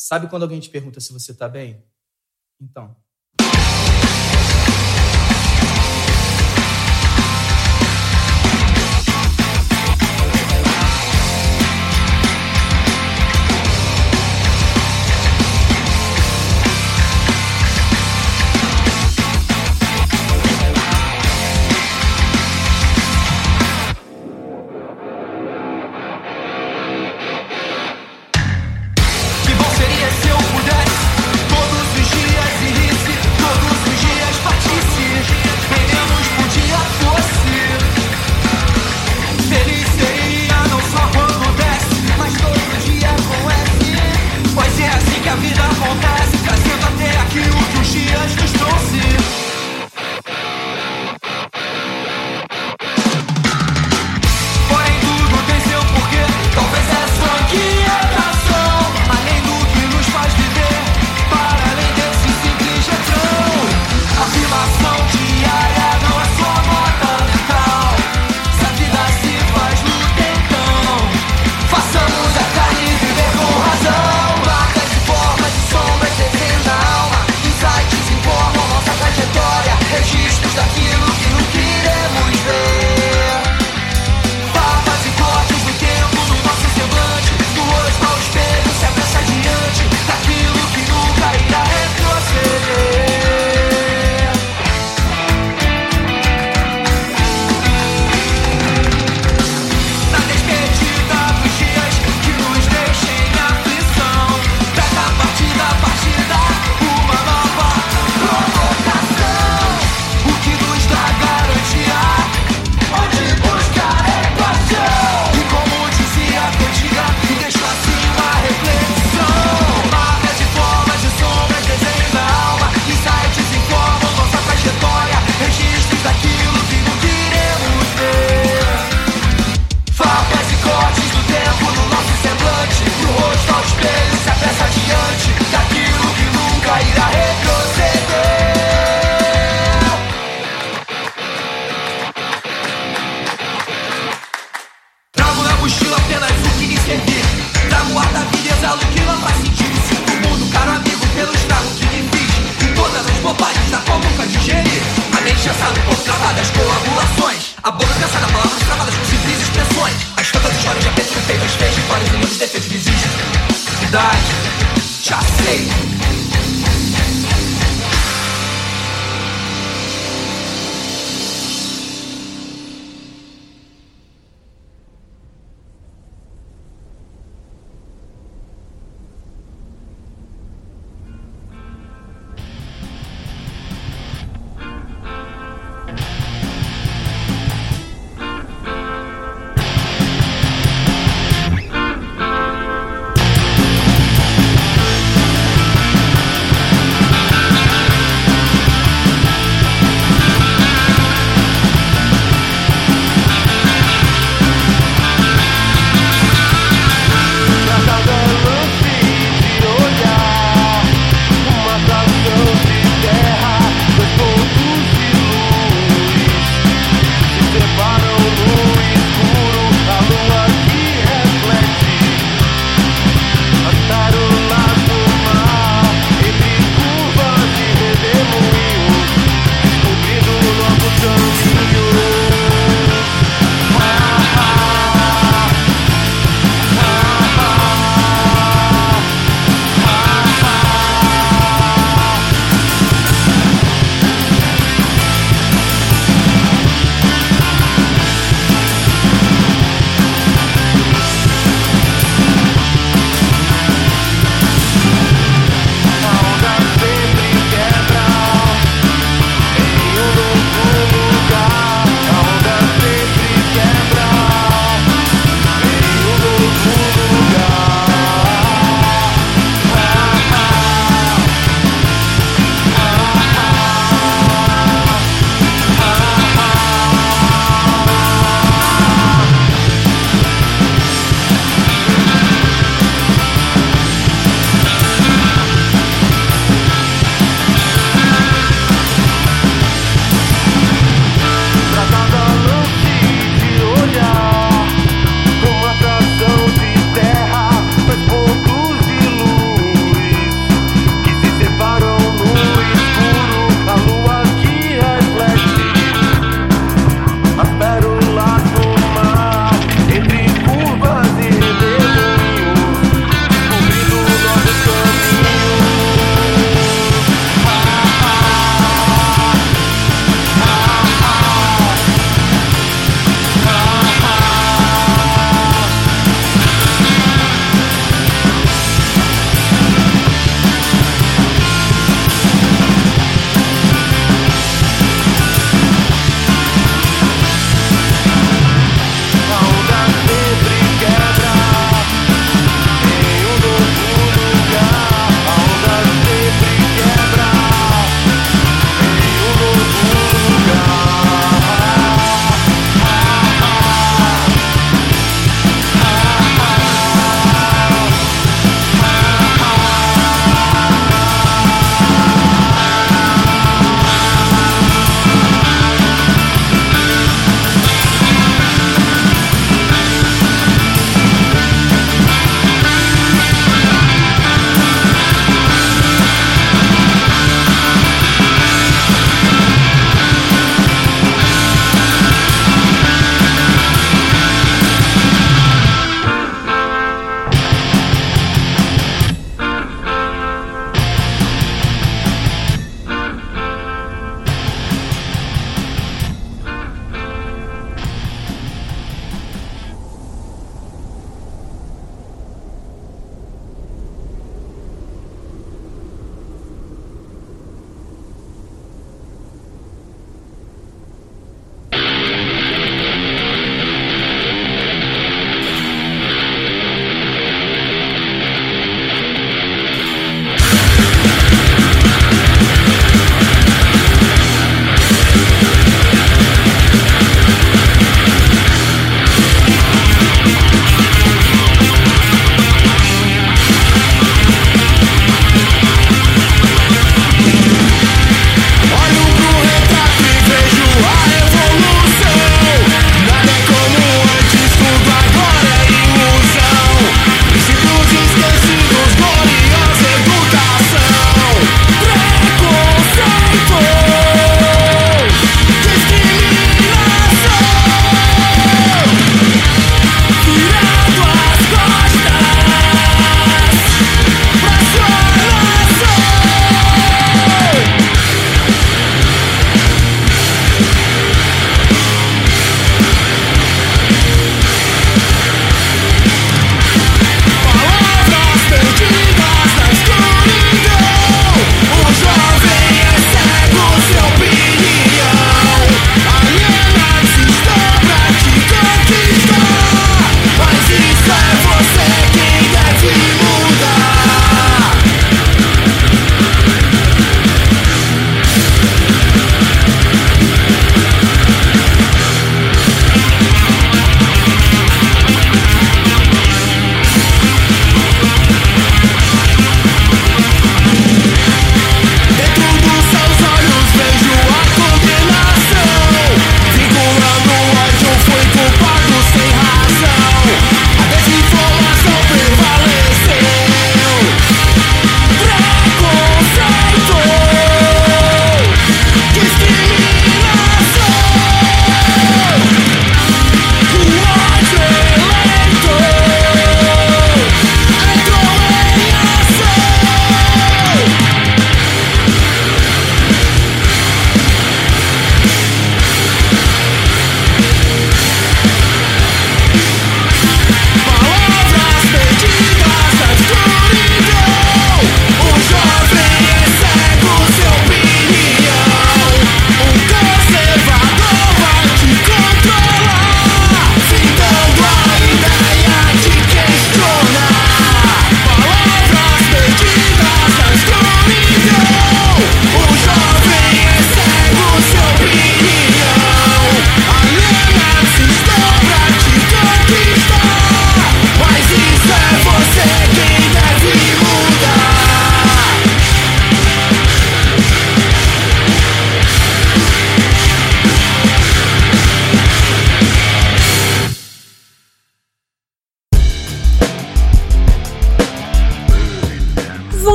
Sabe 0.00 0.28
quando 0.28 0.42
alguém 0.42 0.58
te 0.58 0.70
pergunta 0.70 1.00
se 1.00 1.12
você 1.12 1.34
tá 1.34 1.48
bem? 1.48 1.84
Então. 2.60 2.96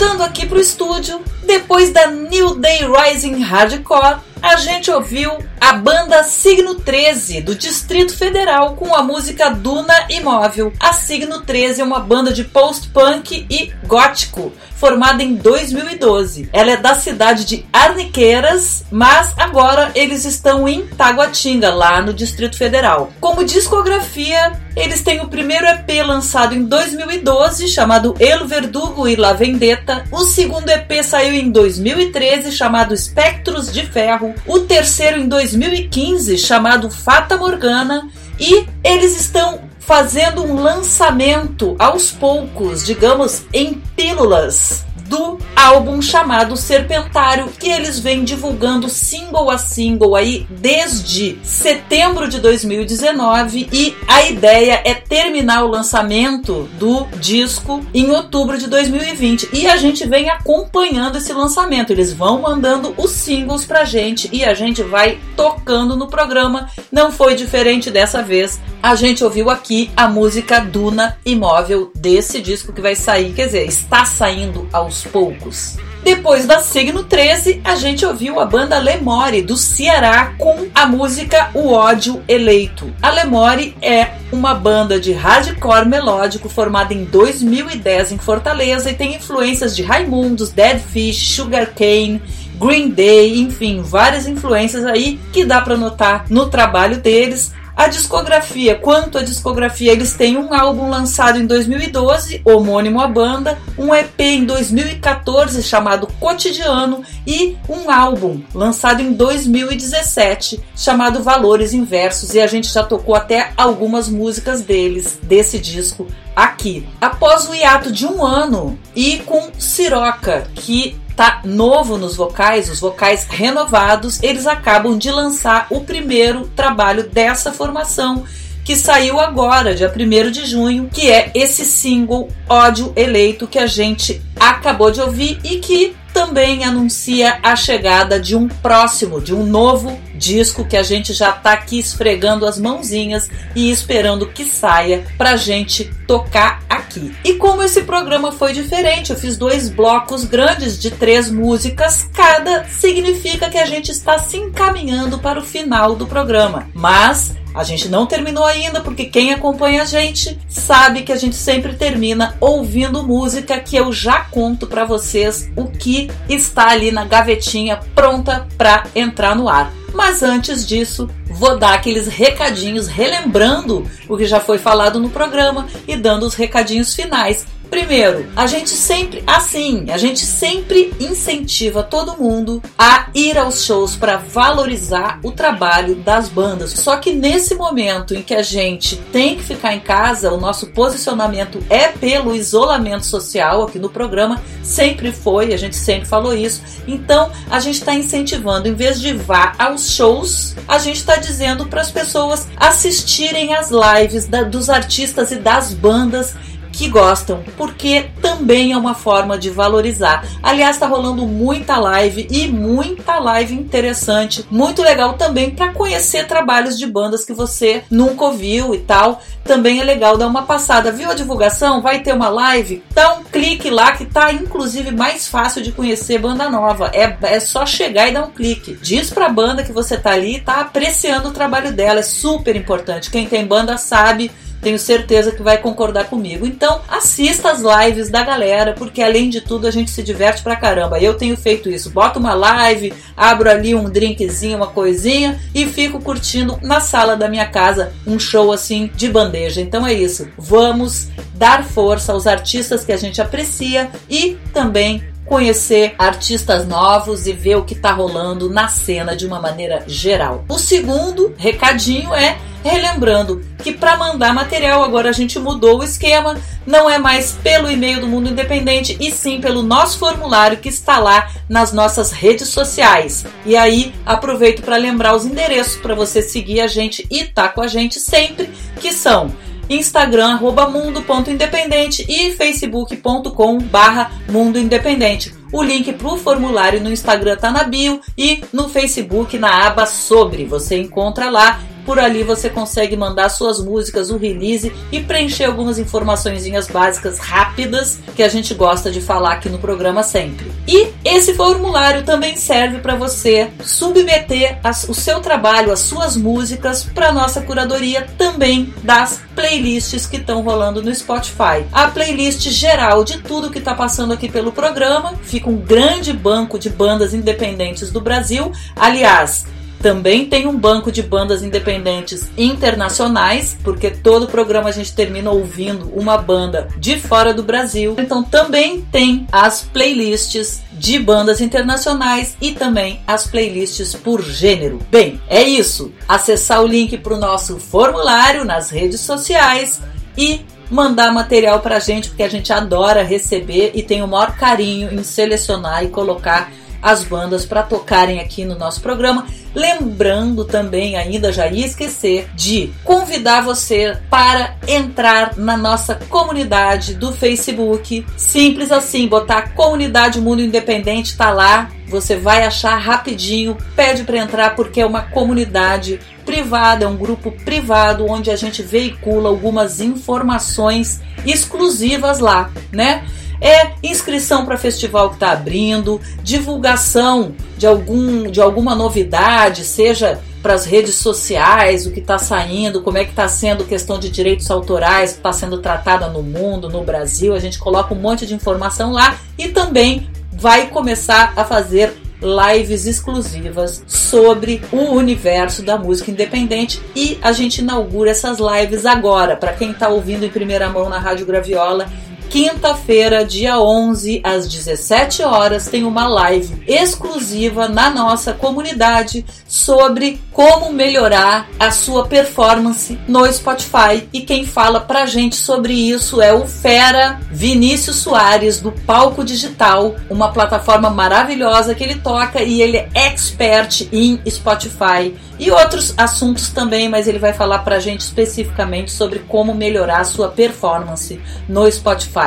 voltando 0.00 0.22
aqui 0.22 0.46
pro 0.46 0.58
estúdio, 0.58 1.20
depois 1.44 1.92
da 1.92 2.06
New 2.06 2.54
Day 2.54 2.80
Rising 2.86 3.42
Hardcore, 3.42 4.20
a 4.42 4.56
gente 4.56 4.90
ouviu 4.90 5.38
a 5.60 5.74
banda 5.74 6.22
Signo 6.24 6.74
13 6.76 7.42
do 7.42 7.54
Distrito 7.54 8.16
Federal 8.16 8.74
com 8.74 8.94
a 8.94 9.02
música 9.02 9.50
Duna 9.50 9.94
Imóvel. 10.08 10.72
A 10.80 10.92
Signo 10.92 11.42
13 11.42 11.80
é 11.80 11.84
uma 11.84 12.00
banda 12.00 12.32
de 12.32 12.44
post-punk 12.44 13.46
e 13.50 13.72
gótico 13.86 14.52
formada 14.80 15.22
em 15.22 15.34
2012. 15.34 16.48
Ela 16.54 16.70
é 16.70 16.76
da 16.78 16.94
cidade 16.94 17.44
de 17.44 17.66
Arniqueiras, 17.70 18.82
mas 18.90 19.34
agora 19.36 19.90
eles 19.94 20.24
estão 20.24 20.66
em 20.66 20.86
Taguatinga, 20.86 21.68
lá 21.68 22.00
no 22.00 22.14
Distrito 22.14 22.56
Federal. 22.56 23.12
Como 23.20 23.44
discografia, 23.44 24.58
eles 24.74 25.02
têm 25.02 25.20
o 25.20 25.28
primeiro 25.28 25.66
EP 25.66 26.02
lançado 26.06 26.54
em 26.54 26.64
2012, 26.64 27.68
chamado 27.68 28.14
El 28.18 28.46
Verdugo 28.46 29.06
e 29.06 29.16
La 29.16 29.34
Vendetta. 29.34 30.04
O 30.10 30.24
segundo 30.24 30.70
EP 30.70 31.04
saiu 31.04 31.34
em 31.34 31.50
2013, 31.50 32.50
chamado 32.50 32.94
Espectros 32.94 33.70
de 33.70 33.84
Ferro. 33.84 34.29
O 34.46 34.60
terceiro 34.60 35.18
em 35.18 35.28
2015, 35.28 36.38
chamado 36.38 36.90
Fata 36.90 37.36
Morgana. 37.36 38.08
E 38.38 38.66
eles 38.82 39.20
estão 39.20 39.60
fazendo 39.78 40.42
um 40.42 40.62
lançamento 40.62 41.76
aos 41.78 42.10
poucos, 42.10 42.84
digamos, 42.86 43.42
em 43.52 43.74
pílulas 43.96 44.84
do 45.10 45.38
álbum 45.56 46.00
chamado 46.00 46.56
Serpentário, 46.56 47.48
que 47.58 47.68
eles 47.68 47.98
vêm 47.98 48.22
divulgando 48.22 48.88
single 48.88 49.50
a 49.50 49.58
single 49.58 50.14
aí 50.14 50.46
desde 50.48 51.36
setembro 51.42 52.28
de 52.28 52.38
2019 52.38 53.68
e 53.72 53.96
a 54.06 54.22
ideia 54.28 54.80
é 54.84 54.94
terminar 54.94 55.64
o 55.64 55.68
lançamento 55.68 56.68
do 56.78 57.06
disco 57.18 57.84
em 57.92 58.08
outubro 58.12 58.56
de 58.56 58.68
2020. 58.68 59.48
E 59.52 59.66
a 59.66 59.76
gente 59.76 60.06
vem 60.06 60.30
acompanhando 60.30 61.18
esse 61.18 61.32
lançamento. 61.32 61.90
Eles 61.90 62.12
vão 62.12 62.42
mandando 62.42 62.94
os 62.96 63.10
singles 63.10 63.64
pra 63.64 63.84
gente 63.84 64.30
e 64.32 64.44
a 64.44 64.54
gente 64.54 64.80
vai 64.80 65.18
tocando 65.36 65.96
no 65.96 66.06
programa. 66.06 66.70
Não 66.92 67.10
foi 67.10 67.34
diferente 67.34 67.90
dessa 67.90 68.22
vez. 68.22 68.60
A 68.80 68.94
gente 68.94 69.24
ouviu 69.24 69.50
aqui 69.50 69.90
a 69.96 70.08
música 70.08 70.60
Duna 70.60 71.18
Imóvel 71.26 71.90
desse 71.94 72.40
disco 72.40 72.72
que 72.72 72.80
vai 72.80 72.94
sair, 72.94 73.34
quer 73.34 73.46
dizer, 73.46 73.66
está 73.66 74.04
saindo 74.04 74.68
aos 75.00 75.04
poucos. 75.04 75.76
Depois 76.02 76.46
da 76.46 76.60
Signo 76.60 77.04
13, 77.04 77.60
a 77.62 77.74
gente 77.74 78.06
ouviu 78.06 78.40
a 78.40 78.46
banda 78.46 78.78
Lemore 78.78 79.42
do 79.42 79.56
Ceará 79.56 80.34
com 80.38 80.66
a 80.74 80.86
música 80.86 81.50
O 81.52 81.72
Ódio 81.72 82.22
Eleito. 82.26 82.92
A 83.02 83.10
Lemore 83.10 83.76
é 83.82 84.12
uma 84.32 84.54
banda 84.54 84.98
de 84.98 85.12
hardcore 85.12 85.86
melódico 85.86 86.48
formada 86.48 86.94
em 86.94 87.04
2010 87.04 88.12
em 88.12 88.18
Fortaleza 88.18 88.90
e 88.90 88.94
tem 88.94 89.14
influências 89.14 89.76
de 89.76 89.82
Raimundos, 89.82 90.50
Dead 90.50 90.80
Fish, 90.80 91.34
Sugarcane, 91.34 92.22
Green 92.58 92.90
Day, 92.90 93.38
enfim, 93.38 93.82
várias 93.82 94.26
influências 94.26 94.84
aí 94.86 95.20
que 95.32 95.44
dá 95.44 95.60
para 95.60 95.76
notar 95.76 96.24
no 96.30 96.48
trabalho 96.48 96.96
deles. 96.96 97.52
A 97.80 97.88
discografia, 97.88 98.74
quanto 98.74 99.16
à 99.16 99.22
discografia, 99.22 99.90
eles 99.90 100.12
têm 100.12 100.36
um 100.36 100.52
álbum 100.52 100.90
lançado 100.90 101.38
em 101.38 101.46
2012, 101.46 102.42
homônimo 102.44 103.00
à 103.00 103.08
banda, 103.08 103.56
um 103.78 103.94
EP 103.94 104.20
em 104.20 104.44
2014 104.44 105.62
chamado 105.62 106.06
Cotidiano 106.20 107.02
e 107.26 107.56
um 107.66 107.90
álbum 107.90 108.42
lançado 108.54 109.00
em 109.00 109.14
2017 109.14 110.60
chamado 110.76 111.22
Valores 111.22 111.72
Inversos 111.72 112.34
e 112.34 112.40
a 112.40 112.46
gente 112.46 112.70
já 112.70 112.82
tocou 112.82 113.14
até 113.14 113.50
algumas 113.56 114.10
músicas 114.10 114.60
deles 114.60 115.18
desse 115.22 115.58
disco 115.58 116.06
aqui. 116.36 116.86
Após 117.00 117.48
o 117.48 117.54
hiato 117.54 117.90
de 117.90 118.04
um 118.06 118.22
ano 118.22 118.78
e 118.94 119.20
com 119.20 119.48
Siroca, 119.58 120.46
que 120.54 120.99
tá 121.16 121.40
novo 121.44 121.98
nos 121.98 122.16
vocais, 122.16 122.70
os 122.70 122.80
vocais 122.80 123.26
renovados, 123.28 124.22
eles 124.22 124.46
acabam 124.46 124.96
de 124.96 125.10
lançar 125.10 125.66
o 125.70 125.80
primeiro 125.80 126.46
trabalho 126.54 127.08
dessa 127.08 127.52
formação 127.52 128.24
que 128.64 128.76
saiu 128.76 129.18
agora, 129.18 129.74
dia 129.74 129.92
1 129.92 130.30
de 130.30 130.46
junho, 130.46 130.88
que 130.92 131.10
é 131.10 131.30
esse 131.34 131.64
single 131.64 132.28
Ódio 132.48 132.92
Eleito 132.94 133.46
que 133.46 133.58
a 133.58 133.66
gente 133.66 134.22
acabou 134.38 134.90
de 134.90 135.00
ouvir 135.00 135.40
e 135.42 135.58
que 135.58 135.96
também 136.12 136.64
anuncia 136.64 137.38
a 137.42 137.56
chegada 137.56 138.20
de 138.20 138.36
um 138.36 138.46
próximo, 138.46 139.20
de 139.20 139.34
um 139.34 139.44
novo 139.44 139.98
disco 140.20 140.66
que 140.66 140.76
a 140.76 140.82
gente 140.82 141.14
já 141.14 141.32
tá 141.32 141.52
aqui 141.52 141.78
esfregando 141.78 142.44
as 142.44 142.58
mãozinhas 142.58 143.30
e 143.56 143.70
esperando 143.70 144.26
que 144.26 144.44
saia 144.44 145.04
pra 145.16 145.34
gente 145.34 145.90
tocar 146.06 146.62
aqui. 146.68 147.16
E 147.24 147.34
como 147.34 147.62
esse 147.62 147.82
programa 147.82 148.30
foi 148.30 148.52
diferente, 148.52 149.10
eu 149.10 149.16
fiz 149.16 149.38
dois 149.38 149.70
blocos 149.70 150.24
grandes 150.24 150.78
de 150.78 150.90
três 150.90 151.30
músicas 151.30 152.06
cada, 152.12 152.64
significa 152.64 153.48
que 153.48 153.58
a 153.58 153.64
gente 153.64 153.90
está 153.90 154.18
se 154.18 154.36
encaminhando 154.36 155.18
para 155.18 155.40
o 155.40 155.44
final 155.44 155.96
do 155.96 156.06
programa. 156.06 156.68
Mas 156.74 157.34
a 157.54 157.64
gente 157.64 157.88
não 157.88 158.06
terminou 158.06 158.44
ainda, 158.44 158.80
porque 158.80 159.06
quem 159.06 159.32
acompanha 159.32 159.82
a 159.82 159.86
gente 159.86 160.38
sabe 160.48 161.02
que 161.02 161.12
a 161.12 161.16
gente 161.16 161.34
sempre 161.34 161.74
termina 161.74 162.36
ouvindo 162.40 163.02
música 163.02 163.58
que 163.58 163.76
eu 163.76 163.92
já 163.92 164.20
conto 164.20 164.66
para 164.66 164.84
vocês 164.84 165.50
o 165.56 165.66
que 165.66 166.10
está 166.28 166.68
ali 166.68 166.92
na 166.92 167.04
gavetinha 167.04 167.80
pronta 167.94 168.46
para 168.56 168.84
entrar 168.94 169.34
no 169.34 169.48
ar. 169.48 169.72
Mas 169.92 170.22
antes 170.22 170.66
disso, 170.66 171.08
vou 171.26 171.58
dar 171.58 171.74
aqueles 171.74 172.06
recadinhos 172.06 172.86
relembrando 172.86 173.88
o 174.08 174.16
que 174.16 174.26
já 174.26 174.40
foi 174.40 174.58
falado 174.58 175.00
no 175.00 175.10
programa 175.10 175.66
e 175.86 175.96
dando 175.96 176.24
os 176.24 176.34
recadinhos 176.34 176.94
finais 176.94 177.46
Primeiro, 177.70 178.26
a 178.34 178.48
gente 178.48 178.70
sempre, 178.70 179.22
assim, 179.24 179.86
a 179.90 179.96
gente 179.96 180.26
sempre 180.26 180.92
incentiva 180.98 181.84
todo 181.84 182.16
mundo 182.16 182.60
a 182.76 183.06
ir 183.14 183.38
aos 183.38 183.64
shows 183.64 183.94
para 183.94 184.16
valorizar 184.16 185.20
o 185.22 185.30
trabalho 185.30 185.94
das 185.94 186.28
bandas. 186.28 186.72
Só 186.72 186.96
que 186.96 187.12
nesse 187.12 187.54
momento 187.54 188.12
em 188.12 188.22
que 188.22 188.34
a 188.34 188.42
gente 188.42 188.96
tem 189.12 189.36
que 189.36 189.44
ficar 189.44 189.72
em 189.72 189.78
casa, 189.78 190.32
o 190.32 190.40
nosso 190.40 190.66
posicionamento 190.66 191.62
é 191.70 191.86
pelo 191.86 192.34
isolamento 192.34 193.06
social 193.06 193.62
aqui 193.62 193.78
no 193.78 193.88
programa, 193.88 194.42
sempre 194.64 195.12
foi, 195.12 195.54
a 195.54 195.56
gente 195.56 195.76
sempre 195.76 196.08
falou 196.08 196.34
isso. 196.34 196.62
Então, 196.88 197.30
a 197.48 197.60
gente 197.60 197.76
está 197.76 197.94
incentivando, 197.94 198.66
em 198.66 198.74
vez 198.74 199.00
de 199.00 199.12
vá 199.12 199.52
aos 199.56 199.92
shows, 199.92 200.56
a 200.66 200.78
gente 200.78 200.96
está 200.96 201.16
dizendo 201.16 201.66
para 201.66 201.82
as 201.82 201.90
pessoas 201.90 202.48
assistirem 202.56 203.54
às 203.54 203.70
lives 203.70 204.26
da, 204.26 204.42
dos 204.42 204.68
artistas 204.68 205.30
e 205.30 205.36
das 205.36 205.72
bandas 205.72 206.34
que 206.72 206.88
gostam, 206.88 207.42
porque 207.56 208.10
também 208.20 208.72
é 208.72 208.76
uma 208.76 208.94
forma 208.94 209.38
de 209.38 209.50
valorizar. 209.50 210.24
Aliás, 210.42 210.76
está 210.76 210.86
rolando 210.86 211.26
muita 211.26 211.76
live 211.76 212.26
e 212.30 212.48
muita 212.48 213.18
live 213.18 213.54
interessante, 213.54 214.44
muito 214.50 214.82
legal 214.82 215.14
também 215.14 215.50
para 215.50 215.72
conhecer 215.72 216.26
trabalhos 216.26 216.78
de 216.78 216.86
bandas 216.86 217.24
que 217.24 217.32
você 217.32 217.82
nunca 217.90 218.24
ouviu 218.24 218.74
e 218.74 218.78
tal. 218.78 219.20
Também 219.44 219.80
é 219.80 219.84
legal 219.84 220.16
dar 220.16 220.26
uma 220.26 220.42
passada. 220.42 220.92
Viu 220.92 221.10
a 221.10 221.14
divulgação? 221.14 221.80
Vai 221.80 222.00
ter 222.00 222.12
uma 222.12 222.28
live? 222.28 222.82
Um 223.18 223.24
clique 223.24 223.70
lá 223.70 223.92
que 223.92 224.04
tá 224.04 224.32
inclusive 224.32 224.90
mais 224.90 225.26
fácil 225.26 225.62
de 225.62 225.72
conhecer 225.72 226.18
banda 226.18 226.48
nova. 226.48 226.90
É, 226.94 227.16
é 227.22 227.40
só 227.40 227.66
chegar 227.66 228.08
e 228.08 228.12
dar 228.12 228.24
um 228.24 228.30
clique. 228.30 228.78
Diz 228.80 229.10
pra 229.10 229.28
banda 229.28 229.62
que 229.62 229.72
você 229.72 229.96
tá 229.96 230.12
ali, 230.12 230.40
tá 230.40 230.60
apreciando 230.60 231.28
o 231.28 231.32
trabalho 231.32 231.72
dela. 231.72 232.00
É 232.00 232.02
super 232.02 232.54
importante. 232.54 233.10
Quem 233.10 233.26
tem 233.26 233.46
banda 233.46 233.76
sabe 233.76 234.30
tenho 234.60 234.78
certeza 234.78 235.32
que 235.32 235.42
vai 235.42 235.58
concordar 235.58 236.04
comigo. 236.04 236.46
Então, 236.46 236.80
assista 236.88 237.50
as 237.50 237.60
lives 237.60 238.10
da 238.10 238.22
galera, 238.22 238.74
porque 238.74 239.02
além 239.02 239.28
de 239.28 239.40
tudo 239.40 239.66
a 239.66 239.70
gente 239.70 239.90
se 239.90 240.02
diverte 240.02 240.42
pra 240.42 240.56
caramba. 240.56 240.98
Eu 240.98 241.14
tenho 241.14 241.36
feito 241.36 241.68
isso. 241.68 241.90
Boto 241.90 242.18
uma 242.18 242.34
live, 242.34 242.92
abro 243.16 243.50
ali 243.50 243.74
um 243.74 243.88
drinkzinho, 243.88 244.56
uma 244.56 244.66
coisinha 244.66 245.40
e 245.54 245.66
fico 245.66 246.00
curtindo 246.00 246.58
na 246.62 246.80
sala 246.80 247.16
da 247.16 247.28
minha 247.28 247.46
casa 247.46 247.92
um 248.06 248.18
show 248.18 248.52
assim 248.52 248.90
de 248.94 249.08
bandeja. 249.08 249.60
Então 249.60 249.86
é 249.86 249.92
isso. 249.92 250.28
Vamos 250.36 251.08
dar 251.34 251.64
força 251.64 252.12
aos 252.12 252.26
artistas 252.26 252.84
que 252.84 252.92
a 252.92 252.96
gente 252.96 253.20
aprecia 253.20 253.90
e 254.08 254.36
também 254.52 255.02
conhecer 255.30 255.94
artistas 255.96 256.66
novos 256.66 257.24
e 257.24 257.32
ver 257.32 257.54
o 257.54 257.62
que 257.62 257.74
está 257.74 257.92
rolando 257.92 258.50
na 258.50 258.66
cena 258.66 259.14
de 259.14 259.24
uma 259.24 259.40
maneira 259.40 259.84
geral. 259.86 260.44
O 260.48 260.58
segundo 260.58 261.32
recadinho 261.38 262.12
é 262.12 262.36
relembrando 262.64 263.40
que 263.62 263.72
para 263.72 263.96
mandar 263.96 264.34
material 264.34 264.82
agora 264.82 265.08
a 265.08 265.12
gente 265.12 265.38
mudou 265.38 265.78
o 265.78 265.84
esquema, 265.84 266.36
não 266.66 266.90
é 266.90 266.98
mais 266.98 267.30
pelo 267.44 267.70
e-mail 267.70 268.00
do 268.00 268.08
Mundo 268.08 268.28
Independente 268.28 268.96
e 268.98 269.12
sim 269.12 269.40
pelo 269.40 269.62
nosso 269.62 270.00
formulário 270.00 270.58
que 270.58 270.68
está 270.68 270.98
lá 270.98 271.30
nas 271.48 271.72
nossas 271.72 272.10
redes 272.10 272.48
sociais. 272.48 273.24
E 273.46 273.56
aí 273.56 273.94
aproveito 274.04 274.62
para 274.62 274.76
lembrar 274.76 275.14
os 275.14 275.24
endereços 275.24 275.76
para 275.76 275.94
você 275.94 276.22
seguir 276.22 276.60
a 276.60 276.66
gente 276.66 277.06
e 277.08 277.20
estar 277.20 277.44
tá 277.44 277.48
com 277.50 277.62
a 277.62 277.68
gente 277.68 278.00
sempre, 278.00 278.50
que 278.80 278.92
são 278.92 279.30
Instagram, 279.70 280.32
arroba 280.32 280.68
mundo.independente 280.68 282.04
e 282.08 282.32
facebook.com 282.32 283.58
barra 283.58 284.10
mundo 284.28 284.58
independente. 284.58 285.32
O 285.52 285.62
link 285.62 285.92
para 285.92 286.08
o 286.08 286.18
formulário 286.18 286.80
no 286.80 286.92
Instagram 286.92 287.36
tá 287.36 287.50
na 287.50 287.64
bio 287.64 288.00
e 288.18 288.42
no 288.52 288.68
Facebook 288.68 289.38
na 289.38 289.66
aba 289.66 289.86
sobre. 289.86 290.44
Você 290.44 290.76
encontra 290.76 291.30
lá 291.30 291.60
Por 291.84 291.98
ali 291.98 292.22
você 292.22 292.48
consegue 292.48 292.96
mandar 292.96 293.28
suas 293.28 293.60
músicas, 293.62 294.10
o 294.10 294.16
release 294.16 294.72
e 294.92 295.00
preencher 295.00 295.44
algumas 295.44 295.78
informaçõezinhas 295.78 296.68
básicas 296.68 297.18
rápidas 297.18 297.98
que 298.14 298.22
a 298.22 298.28
gente 298.28 298.54
gosta 298.54 298.90
de 298.90 299.00
falar 299.00 299.34
aqui 299.34 299.48
no 299.48 299.58
programa 299.58 300.02
sempre. 300.02 300.50
E 300.66 300.88
esse 301.04 301.34
formulário 301.34 302.04
também 302.04 302.36
serve 302.36 302.78
para 302.78 302.94
você 302.94 303.50
submeter 303.64 304.58
as, 304.62 304.88
o 304.88 304.94
seu 304.94 305.20
trabalho, 305.20 305.72
as 305.72 305.80
suas 305.80 306.16
músicas 306.16 306.84
para 306.84 307.12
nossa 307.12 307.40
curadoria 307.40 308.06
também 308.16 308.72
das 308.82 309.20
playlists 309.34 310.06
que 310.06 310.16
estão 310.16 310.42
rolando 310.42 310.82
no 310.82 310.94
Spotify. 310.94 311.64
A 311.72 311.88
playlist 311.88 312.48
geral 312.48 313.04
de 313.04 313.18
tudo 313.18 313.50
que 313.50 313.58
está 313.58 313.74
passando 313.74 314.12
aqui 314.12 314.28
pelo 314.28 314.52
programa, 314.52 315.14
fica 315.22 315.48
um 315.48 315.56
grande 315.56 316.12
banco 316.12 316.58
de 316.58 316.68
bandas 316.68 317.14
independentes 317.14 317.90
do 317.90 318.00
Brasil. 318.00 318.52
Aliás, 318.76 319.46
também 319.80 320.26
tem 320.26 320.46
um 320.46 320.56
banco 320.56 320.92
de 320.92 321.02
bandas 321.02 321.42
independentes 321.42 322.30
internacionais, 322.36 323.56
porque 323.64 323.90
todo 323.90 324.28
programa 324.28 324.68
a 324.68 324.72
gente 324.72 324.94
termina 324.94 325.30
ouvindo 325.30 325.90
uma 325.94 326.18
banda 326.18 326.68
de 326.78 327.00
fora 327.00 327.32
do 327.32 327.42
Brasil. 327.42 327.96
Então 327.98 328.22
também 328.22 328.82
tem 328.82 329.26
as 329.32 329.62
playlists 329.62 330.62
de 330.72 330.98
bandas 330.98 331.40
internacionais 331.40 332.36
e 332.40 332.52
também 332.52 333.00
as 333.06 333.26
playlists 333.26 333.94
por 333.94 334.22
gênero. 334.22 334.78
Bem, 334.90 335.20
é 335.28 335.42
isso. 335.42 335.92
Acessar 336.06 336.62
o 336.62 336.66
link 336.66 336.96
para 336.98 337.14
o 337.14 337.18
nosso 337.18 337.58
formulário 337.58 338.44
nas 338.44 338.70
redes 338.70 339.00
sociais 339.00 339.80
e 340.16 340.40
mandar 340.70 341.12
material 341.12 341.60
pra 341.60 341.80
gente, 341.80 342.08
porque 342.08 342.22
a 342.22 342.28
gente 342.28 342.52
adora 342.52 343.02
receber 343.02 343.72
e 343.74 343.82
tem 343.82 344.02
o 344.02 344.08
maior 344.08 344.36
carinho 344.36 344.92
em 344.92 345.02
selecionar 345.02 345.84
e 345.84 345.88
colocar 345.88 346.52
as 346.82 347.04
bandas 347.04 347.44
para 347.44 347.62
tocarem 347.62 348.20
aqui 348.20 348.44
no 348.44 348.56
nosso 348.56 348.80
programa. 348.80 349.26
Lembrando 349.54 350.44
também, 350.44 350.96
ainda 350.96 351.32
já 351.32 351.48
ia 351.48 351.66
esquecer, 351.66 352.28
de 352.34 352.72
convidar 352.84 353.42
você 353.42 353.96
para 354.08 354.56
entrar 354.66 355.36
na 355.36 355.56
nossa 355.56 355.96
comunidade 356.08 356.94
do 356.94 357.12
Facebook. 357.12 358.06
Simples 358.16 358.70
assim, 358.70 359.08
botar 359.08 359.54
Comunidade 359.54 360.20
Mundo 360.20 360.40
Independente, 360.40 361.16
tá 361.16 361.30
lá. 361.30 361.70
Você 361.88 362.14
vai 362.14 362.44
achar 362.44 362.76
rapidinho, 362.76 363.56
pede 363.74 364.04
para 364.04 364.18
entrar 364.18 364.54
porque 364.54 364.80
é 364.80 364.86
uma 364.86 365.02
comunidade 365.02 365.98
privada, 366.24 366.84
é 366.84 366.88
um 366.88 366.96
grupo 366.96 367.32
privado 367.44 368.06
onde 368.06 368.30
a 368.30 368.36
gente 368.36 368.62
veicula 368.62 369.28
algumas 369.28 369.80
informações 369.80 371.00
exclusivas 371.26 372.20
lá, 372.20 372.50
né? 372.70 373.04
É 373.40 373.72
inscrição 373.82 374.44
para 374.44 374.56
festival 374.56 375.08
que 375.08 375.16
está 375.16 375.32
abrindo, 375.32 376.00
divulgação 376.22 377.32
de, 377.56 377.66
algum, 377.66 378.30
de 378.30 378.40
alguma 378.40 378.74
novidade, 378.74 379.64
seja 379.64 380.20
para 380.42 380.54
as 380.54 380.64
redes 380.64 380.94
sociais, 380.96 381.86
o 381.86 381.90
que 381.90 382.00
está 382.00 382.18
saindo, 382.18 382.82
como 382.82 382.98
é 382.98 383.04
que 383.04 383.10
está 383.10 383.28
sendo 383.28 383.64
questão 383.64 383.98
de 383.98 384.08
direitos 384.08 384.50
autorais 384.50 385.10
está 385.12 385.32
sendo 385.32 385.58
tratada 385.58 386.08
no 386.08 386.22
mundo, 386.22 386.68
no 386.68 386.82
Brasil. 386.82 387.34
A 387.34 387.38
gente 387.38 387.58
coloca 387.58 387.92
um 387.92 387.98
monte 387.98 388.26
de 388.26 388.34
informação 388.34 388.92
lá 388.92 389.18
e 389.36 389.48
também 389.48 390.08
vai 390.32 390.68
começar 390.68 391.34
a 391.36 391.44
fazer 391.44 391.92
lives 392.22 392.86
exclusivas 392.86 393.82
sobre 393.86 394.62
o 394.70 394.92
universo 394.92 395.62
da 395.62 395.78
música 395.78 396.10
independente 396.10 396.80
e 396.94 397.18
a 397.22 397.32
gente 397.32 397.58
inaugura 397.58 398.10
essas 398.10 398.38
lives 398.38 398.84
agora. 398.84 399.36
Para 399.36 399.52
quem 399.52 399.70
está 399.70 399.88
ouvindo 399.88 400.24
em 400.24 400.30
primeira 400.30 400.68
mão 400.68 400.88
na 400.88 400.98
Rádio 400.98 401.26
Graviola, 401.26 401.88
quinta-feira, 402.30 403.24
dia 403.24 403.58
11, 403.58 404.20
às 404.22 404.48
17 404.48 405.22
horas, 405.24 405.66
tem 405.66 405.82
uma 405.82 406.06
live 406.06 406.62
exclusiva 406.66 407.68
na 407.68 407.90
nossa 407.90 408.32
comunidade 408.32 409.26
sobre 409.48 410.20
como 410.32 410.72
melhorar 410.72 411.48
a 411.58 411.72
sua 411.72 412.06
performance 412.06 412.96
no 413.08 413.30
Spotify. 413.30 414.08
E 414.12 414.20
quem 414.20 414.46
fala 414.46 414.80
pra 414.80 415.06
gente 415.06 415.34
sobre 415.34 415.74
isso 415.74 416.22
é 416.22 416.32
o 416.32 416.46
Fera 416.46 417.20
Vinícius 417.32 417.96
Soares 417.96 418.60
do 418.60 418.70
Palco 418.70 419.24
Digital, 419.24 419.96
uma 420.08 420.32
plataforma 420.32 420.88
maravilhosa 420.88 421.74
que 421.74 421.82
ele 421.82 421.96
toca 421.96 422.40
e 422.42 422.62
ele 422.62 422.76
é 422.76 422.88
expert 422.94 423.88
em 423.92 424.20
Spotify 424.28 425.12
e 425.40 425.50
outros 425.50 425.94
assuntos 425.96 426.50
também, 426.50 426.86
mas 426.86 427.08
ele 427.08 427.18
vai 427.18 427.32
falar 427.32 427.60
pra 427.60 427.80
gente 427.80 428.02
especificamente 428.02 428.92
sobre 428.92 429.20
como 429.20 429.54
melhorar 429.54 430.00
a 430.00 430.04
sua 430.04 430.28
performance 430.28 431.18
no 431.48 431.70
Spotify. 431.72 432.19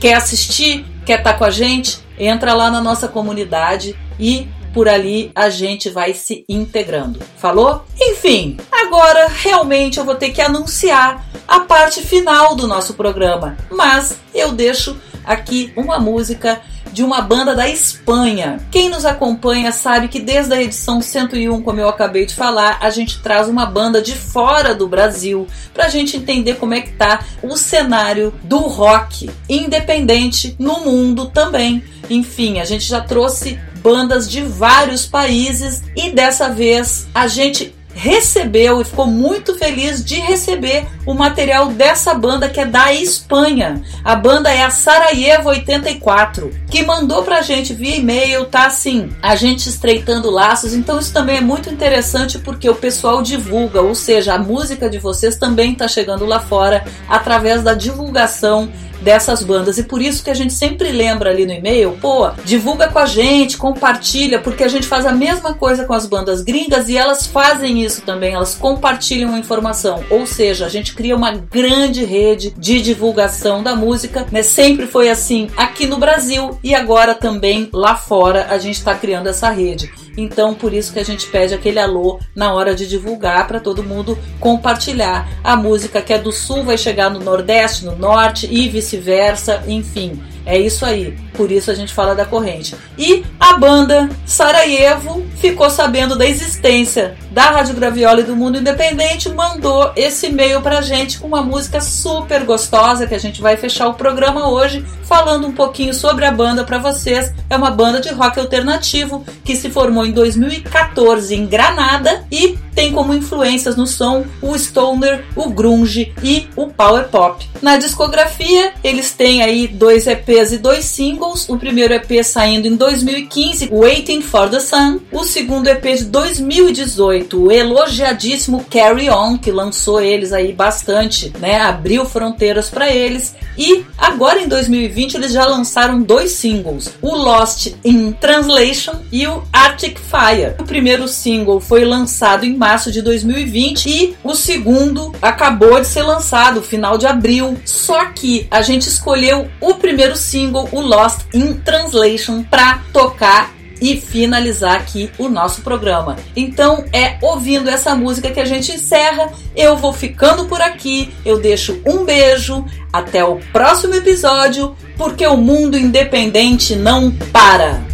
Quer 0.00 0.14
assistir? 0.14 0.84
Quer 1.04 1.18
estar 1.18 1.32
tá 1.32 1.38
com 1.38 1.44
a 1.44 1.50
gente? 1.50 1.98
Entra 2.18 2.54
lá 2.54 2.70
na 2.70 2.80
nossa 2.80 3.08
comunidade 3.08 3.96
e 4.18 4.48
por 4.72 4.88
ali 4.88 5.30
a 5.34 5.48
gente 5.48 5.88
vai 5.88 6.14
se 6.14 6.44
integrando. 6.48 7.20
Falou? 7.36 7.84
Enfim, 8.00 8.56
agora 8.72 9.28
realmente 9.28 9.98
eu 9.98 10.04
vou 10.04 10.16
ter 10.16 10.30
que 10.30 10.40
anunciar 10.40 11.24
a 11.46 11.60
parte 11.60 12.02
final 12.02 12.56
do 12.56 12.66
nosso 12.66 12.94
programa, 12.94 13.56
mas 13.70 14.16
eu 14.34 14.52
deixo 14.52 14.96
aqui 15.24 15.72
uma 15.76 15.98
música 15.98 16.60
de 16.94 17.02
uma 17.02 17.20
banda 17.20 17.56
da 17.56 17.68
Espanha. 17.68 18.60
Quem 18.70 18.88
nos 18.88 19.04
acompanha 19.04 19.72
sabe 19.72 20.06
que 20.06 20.20
desde 20.20 20.54
a 20.54 20.62
edição 20.62 21.00
101, 21.00 21.60
como 21.60 21.80
eu 21.80 21.88
acabei 21.88 22.24
de 22.24 22.34
falar, 22.34 22.78
a 22.80 22.88
gente 22.88 23.18
traz 23.18 23.48
uma 23.48 23.66
banda 23.66 24.00
de 24.00 24.14
fora 24.14 24.72
do 24.72 24.86
Brasil 24.86 25.46
para 25.74 25.86
a 25.86 25.88
gente 25.88 26.16
entender 26.16 26.54
como 26.54 26.72
é 26.72 26.80
que 26.80 26.92
tá 26.92 27.24
o 27.42 27.56
cenário 27.56 28.32
do 28.44 28.58
rock 28.58 29.28
independente 29.48 30.54
no 30.56 30.84
mundo 30.84 31.26
também. 31.26 31.82
Enfim, 32.08 32.60
a 32.60 32.64
gente 32.64 32.84
já 32.84 33.00
trouxe 33.00 33.58
bandas 33.82 34.30
de 34.30 34.40
vários 34.40 35.04
países 35.04 35.82
e 35.96 36.10
dessa 36.10 36.48
vez 36.48 37.08
a 37.12 37.26
gente 37.26 37.74
recebeu 37.94 38.80
e 38.80 38.84
ficou 38.84 39.06
muito 39.06 39.56
feliz 39.56 40.04
de 40.04 40.16
receber 40.16 40.86
o 41.06 41.14
material 41.14 41.68
dessa 41.68 42.12
banda 42.14 42.48
que 42.48 42.60
é 42.60 42.66
da 42.66 42.92
Espanha. 42.92 43.82
A 44.04 44.16
banda 44.16 44.52
é 44.52 44.62
a 44.62 44.70
Sarajevo 44.70 45.48
84, 45.50 46.50
que 46.70 46.84
mandou 46.84 47.22
pra 47.22 47.42
gente 47.42 47.72
via 47.72 47.96
e-mail, 47.96 48.46
tá 48.46 48.66
assim, 48.66 49.10
a 49.22 49.36
gente 49.36 49.68
estreitando 49.68 50.30
laços. 50.30 50.74
Então 50.74 50.98
isso 50.98 51.12
também 51.12 51.36
é 51.36 51.40
muito 51.40 51.70
interessante 51.70 52.38
porque 52.38 52.68
o 52.68 52.74
pessoal 52.74 53.22
divulga, 53.22 53.80
ou 53.80 53.94
seja, 53.94 54.34
a 54.34 54.38
música 54.38 54.90
de 54.90 54.98
vocês 54.98 55.36
também 55.36 55.74
tá 55.74 55.88
chegando 55.88 56.26
lá 56.26 56.40
fora 56.40 56.84
através 57.08 57.62
da 57.62 57.74
divulgação 57.74 58.70
dessas 59.04 59.44
bandas. 59.44 59.78
E 59.78 59.84
por 59.84 60.00
isso 60.00 60.24
que 60.24 60.30
a 60.30 60.34
gente 60.34 60.54
sempre 60.54 60.90
lembra 60.90 61.30
ali 61.30 61.46
no 61.46 61.52
e-mail, 61.52 61.96
pô, 62.00 62.30
divulga 62.44 62.88
com 62.88 62.98
a 62.98 63.06
gente, 63.06 63.58
compartilha, 63.58 64.40
porque 64.40 64.64
a 64.64 64.68
gente 64.68 64.86
faz 64.86 65.04
a 65.04 65.12
mesma 65.12 65.54
coisa 65.54 65.84
com 65.84 65.92
as 65.92 66.06
bandas 66.06 66.40
gringas 66.40 66.88
e 66.88 66.96
elas 66.96 67.26
fazem 67.26 67.84
isso 67.84 68.02
também, 68.02 68.34
elas 68.34 68.54
compartilham 68.54 69.34
a 69.34 69.38
informação. 69.38 70.02
Ou 70.10 70.26
seja, 70.26 70.66
a 70.66 70.68
gente 70.68 70.94
cria 70.94 71.14
uma 71.14 71.32
grande 71.32 72.04
rede 72.04 72.54
de 72.56 72.80
divulgação 72.80 73.62
da 73.62 73.76
música, 73.76 74.26
né? 74.32 74.42
Sempre 74.42 74.86
foi 74.86 75.10
assim 75.10 75.48
aqui 75.56 75.86
no 75.86 75.98
Brasil 75.98 76.58
e 76.64 76.74
agora 76.74 77.14
também 77.14 77.68
lá 77.72 77.94
fora 77.94 78.46
a 78.48 78.58
gente 78.58 78.78
está 78.78 78.94
criando 78.94 79.28
essa 79.28 79.50
rede. 79.50 80.03
Então, 80.16 80.54
por 80.54 80.72
isso 80.72 80.92
que 80.92 80.98
a 80.98 81.04
gente 81.04 81.26
pede 81.26 81.54
aquele 81.54 81.78
alô 81.78 82.20
na 82.34 82.52
hora 82.52 82.74
de 82.74 82.86
divulgar 82.86 83.46
para 83.46 83.60
todo 83.60 83.82
mundo 83.82 84.18
compartilhar. 84.38 85.28
A 85.42 85.56
música 85.56 86.00
que 86.00 86.12
é 86.12 86.18
do 86.18 86.32
sul 86.32 86.62
vai 86.62 86.78
chegar 86.78 87.10
no 87.10 87.20
Nordeste, 87.20 87.84
no 87.84 87.96
Norte 87.96 88.48
e 88.50 88.68
vice-versa, 88.68 89.64
enfim. 89.66 90.22
É 90.46 90.58
isso 90.58 90.84
aí. 90.84 91.16
Por 91.32 91.50
isso 91.50 91.70
a 91.70 91.74
gente 91.74 91.92
fala 91.92 92.14
da 92.14 92.24
corrente. 92.24 92.76
E 92.96 93.24
a 93.38 93.56
banda 93.56 94.08
Sarajevo 94.26 95.24
ficou 95.36 95.68
sabendo 95.68 96.16
da 96.16 96.26
existência 96.26 97.16
da 97.30 97.50
Rádio 97.50 97.74
Graviola 97.74 98.20
e 98.20 98.24
do 98.24 98.36
Mundo 98.36 98.58
Independente, 98.58 99.28
mandou 99.28 99.92
esse 99.96 100.26
e-mail 100.26 100.60
pra 100.60 100.80
gente 100.80 101.18
com 101.18 101.26
uma 101.26 101.42
música 101.42 101.80
super 101.80 102.44
gostosa 102.44 103.06
que 103.06 103.14
a 103.14 103.18
gente 103.18 103.42
vai 103.42 103.56
fechar 103.56 103.88
o 103.88 103.94
programa 103.94 104.48
hoje 104.48 104.84
falando 105.04 105.46
um 105.46 105.52
pouquinho 105.52 105.92
sobre 105.92 106.24
a 106.24 106.30
banda 106.30 106.64
para 106.64 106.78
vocês. 106.78 107.32
É 107.50 107.56
uma 107.56 107.70
banda 107.70 108.00
de 108.00 108.10
rock 108.10 108.38
alternativo 108.38 109.24
que 109.44 109.56
se 109.56 109.70
formou 109.70 110.06
em 110.06 110.12
2014 110.12 111.34
em 111.34 111.46
Granada 111.46 112.24
e 112.30 112.56
tem 112.74 112.92
como 112.92 113.14
influências 113.14 113.76
no 113.76 113.86
som 113.86 114.24
o 114.40 114.56
stoner, 114.56 115.24
o 115.36 115.50
grunge 115.50 116.12
e 116.22 116.48
o 116.56 116.68
power 116.68 117.08
pop. 117.08 117.48
Na 117.62 117.76
discografia, 117.76 118.72
eles 118.82 119.12
têm 119.12 119.42
aí 119.42 119.68
dois 119.68 120.06
EPs 120.06 120.33
e 120.34 120.58
dois 120.58 120.84
singles. 120.84 121.48
O 121.48 121.56
primeiro 121.56 121.94
EP 121.94 122.24
saindo 122.24 122.66
em 122.66 122.76
2015, 122.76 123.68
Waiting 123.70 124.20
for 124.20 124.48
the 124.48 124.58
Sun. 124.58 124.98
O 125.12 125.24
segundo 125.24 125.68
EP 125.68 125.84
de 125.96 126.04
2018, 126.04 127.44
o 127.44 127.52
elogiadíssimo 127.52 128.64
Carry 128.68 129.08
On, 129.10 129.38
que 129.38 129.50
lançou 129.50 130.00
eles 130.00 130.32
aí 130.32 130.52
bastante, 130.52 131.32
né? 131.38 131.60
Abriu 131.60 132.04
fronteiras 132.04 132.68
para 132.68 132.92
eles. 132.92 133.34
E 133.56 133.84
agora 133.96 134.40
em 134.40 134.48
2020 134.48 135.14
eles 135.14 135.32
já 135.32 135.44
lançaram 135.46 136.02
dois 136.02 136.32
singles, 136.32 136.92
o 137.00 137.14
Lost 137.14 137.72
in 137.84 138.12
Translation 138.12 138.94
e 139.12 139.26
o 139.26 139.42
Arctic 139.52 139.98
Fire. 139.98 140.54
O 140.58 140.64
primeiro 140.64 141.06
single 141.06 141.60
foi 141.60 141.84
lançado 141.84 142.44
em 142.44 142.56
março 142.56 142.90
de 142.90 143.00
2020 143.00 143.86
e 143.86 144.16
o 144.24 144.34
segundo 144.34 145.12
acabou 145.22 145.80
de 145.80 145.86
ser 145.86 146.02
lançado, 146.02 146.60
final 146.60 146.98
de 146.98 147.06
abril. 147.06 147.56
Só 147.64 148.06
que 148.06 148.48
a 148.50 148.62
gente 148.62 148.88
escolheu 148.88 149.48
o 149.60 149.74
primeiro 149.74 150.16
single, 150.24 150.68
o 150.72 150.80
Lost 150.80 151.22
in 151.32 151.54
Translation, 151.54 152.42
para 152.42 152.80
tocar 152.92 153.54
e 153.80 154.00
finalizar 154.00 154.76
aqui 154.76 155.10
o 155.18 155.28
nosso 155.28 155.60
programa. 155.60 156.16
Então 156.34 156.84
é 156.92 157.18
ouvindo 157.20 157.68
essa 157.68 157.94
música 157.94 158.30
que 158.30 158.40
a 158.40 158.44
gente 158.44 158.72
encerra. 158.72 159.30
Eu 159.54 159.76
vou 159.76 159.92
ficando 159.92 160.46
por 160.46 160.60
aqui. 160.60 161.12
Eu 161.24 161.38
deixo 161.38 161.80
um 161.86 162.04
beijo. 162.04 162.64
Até 162.92 163.24
o 163.24 163.40
próximo 163.52 163.94
episódio, 163.94 164.76
porque 164.96 165.26
o 165.26 165.36
mundo 165.36 165.76
independente 165.76 166.76
não 166.76 167.10
para. 167.10 167.93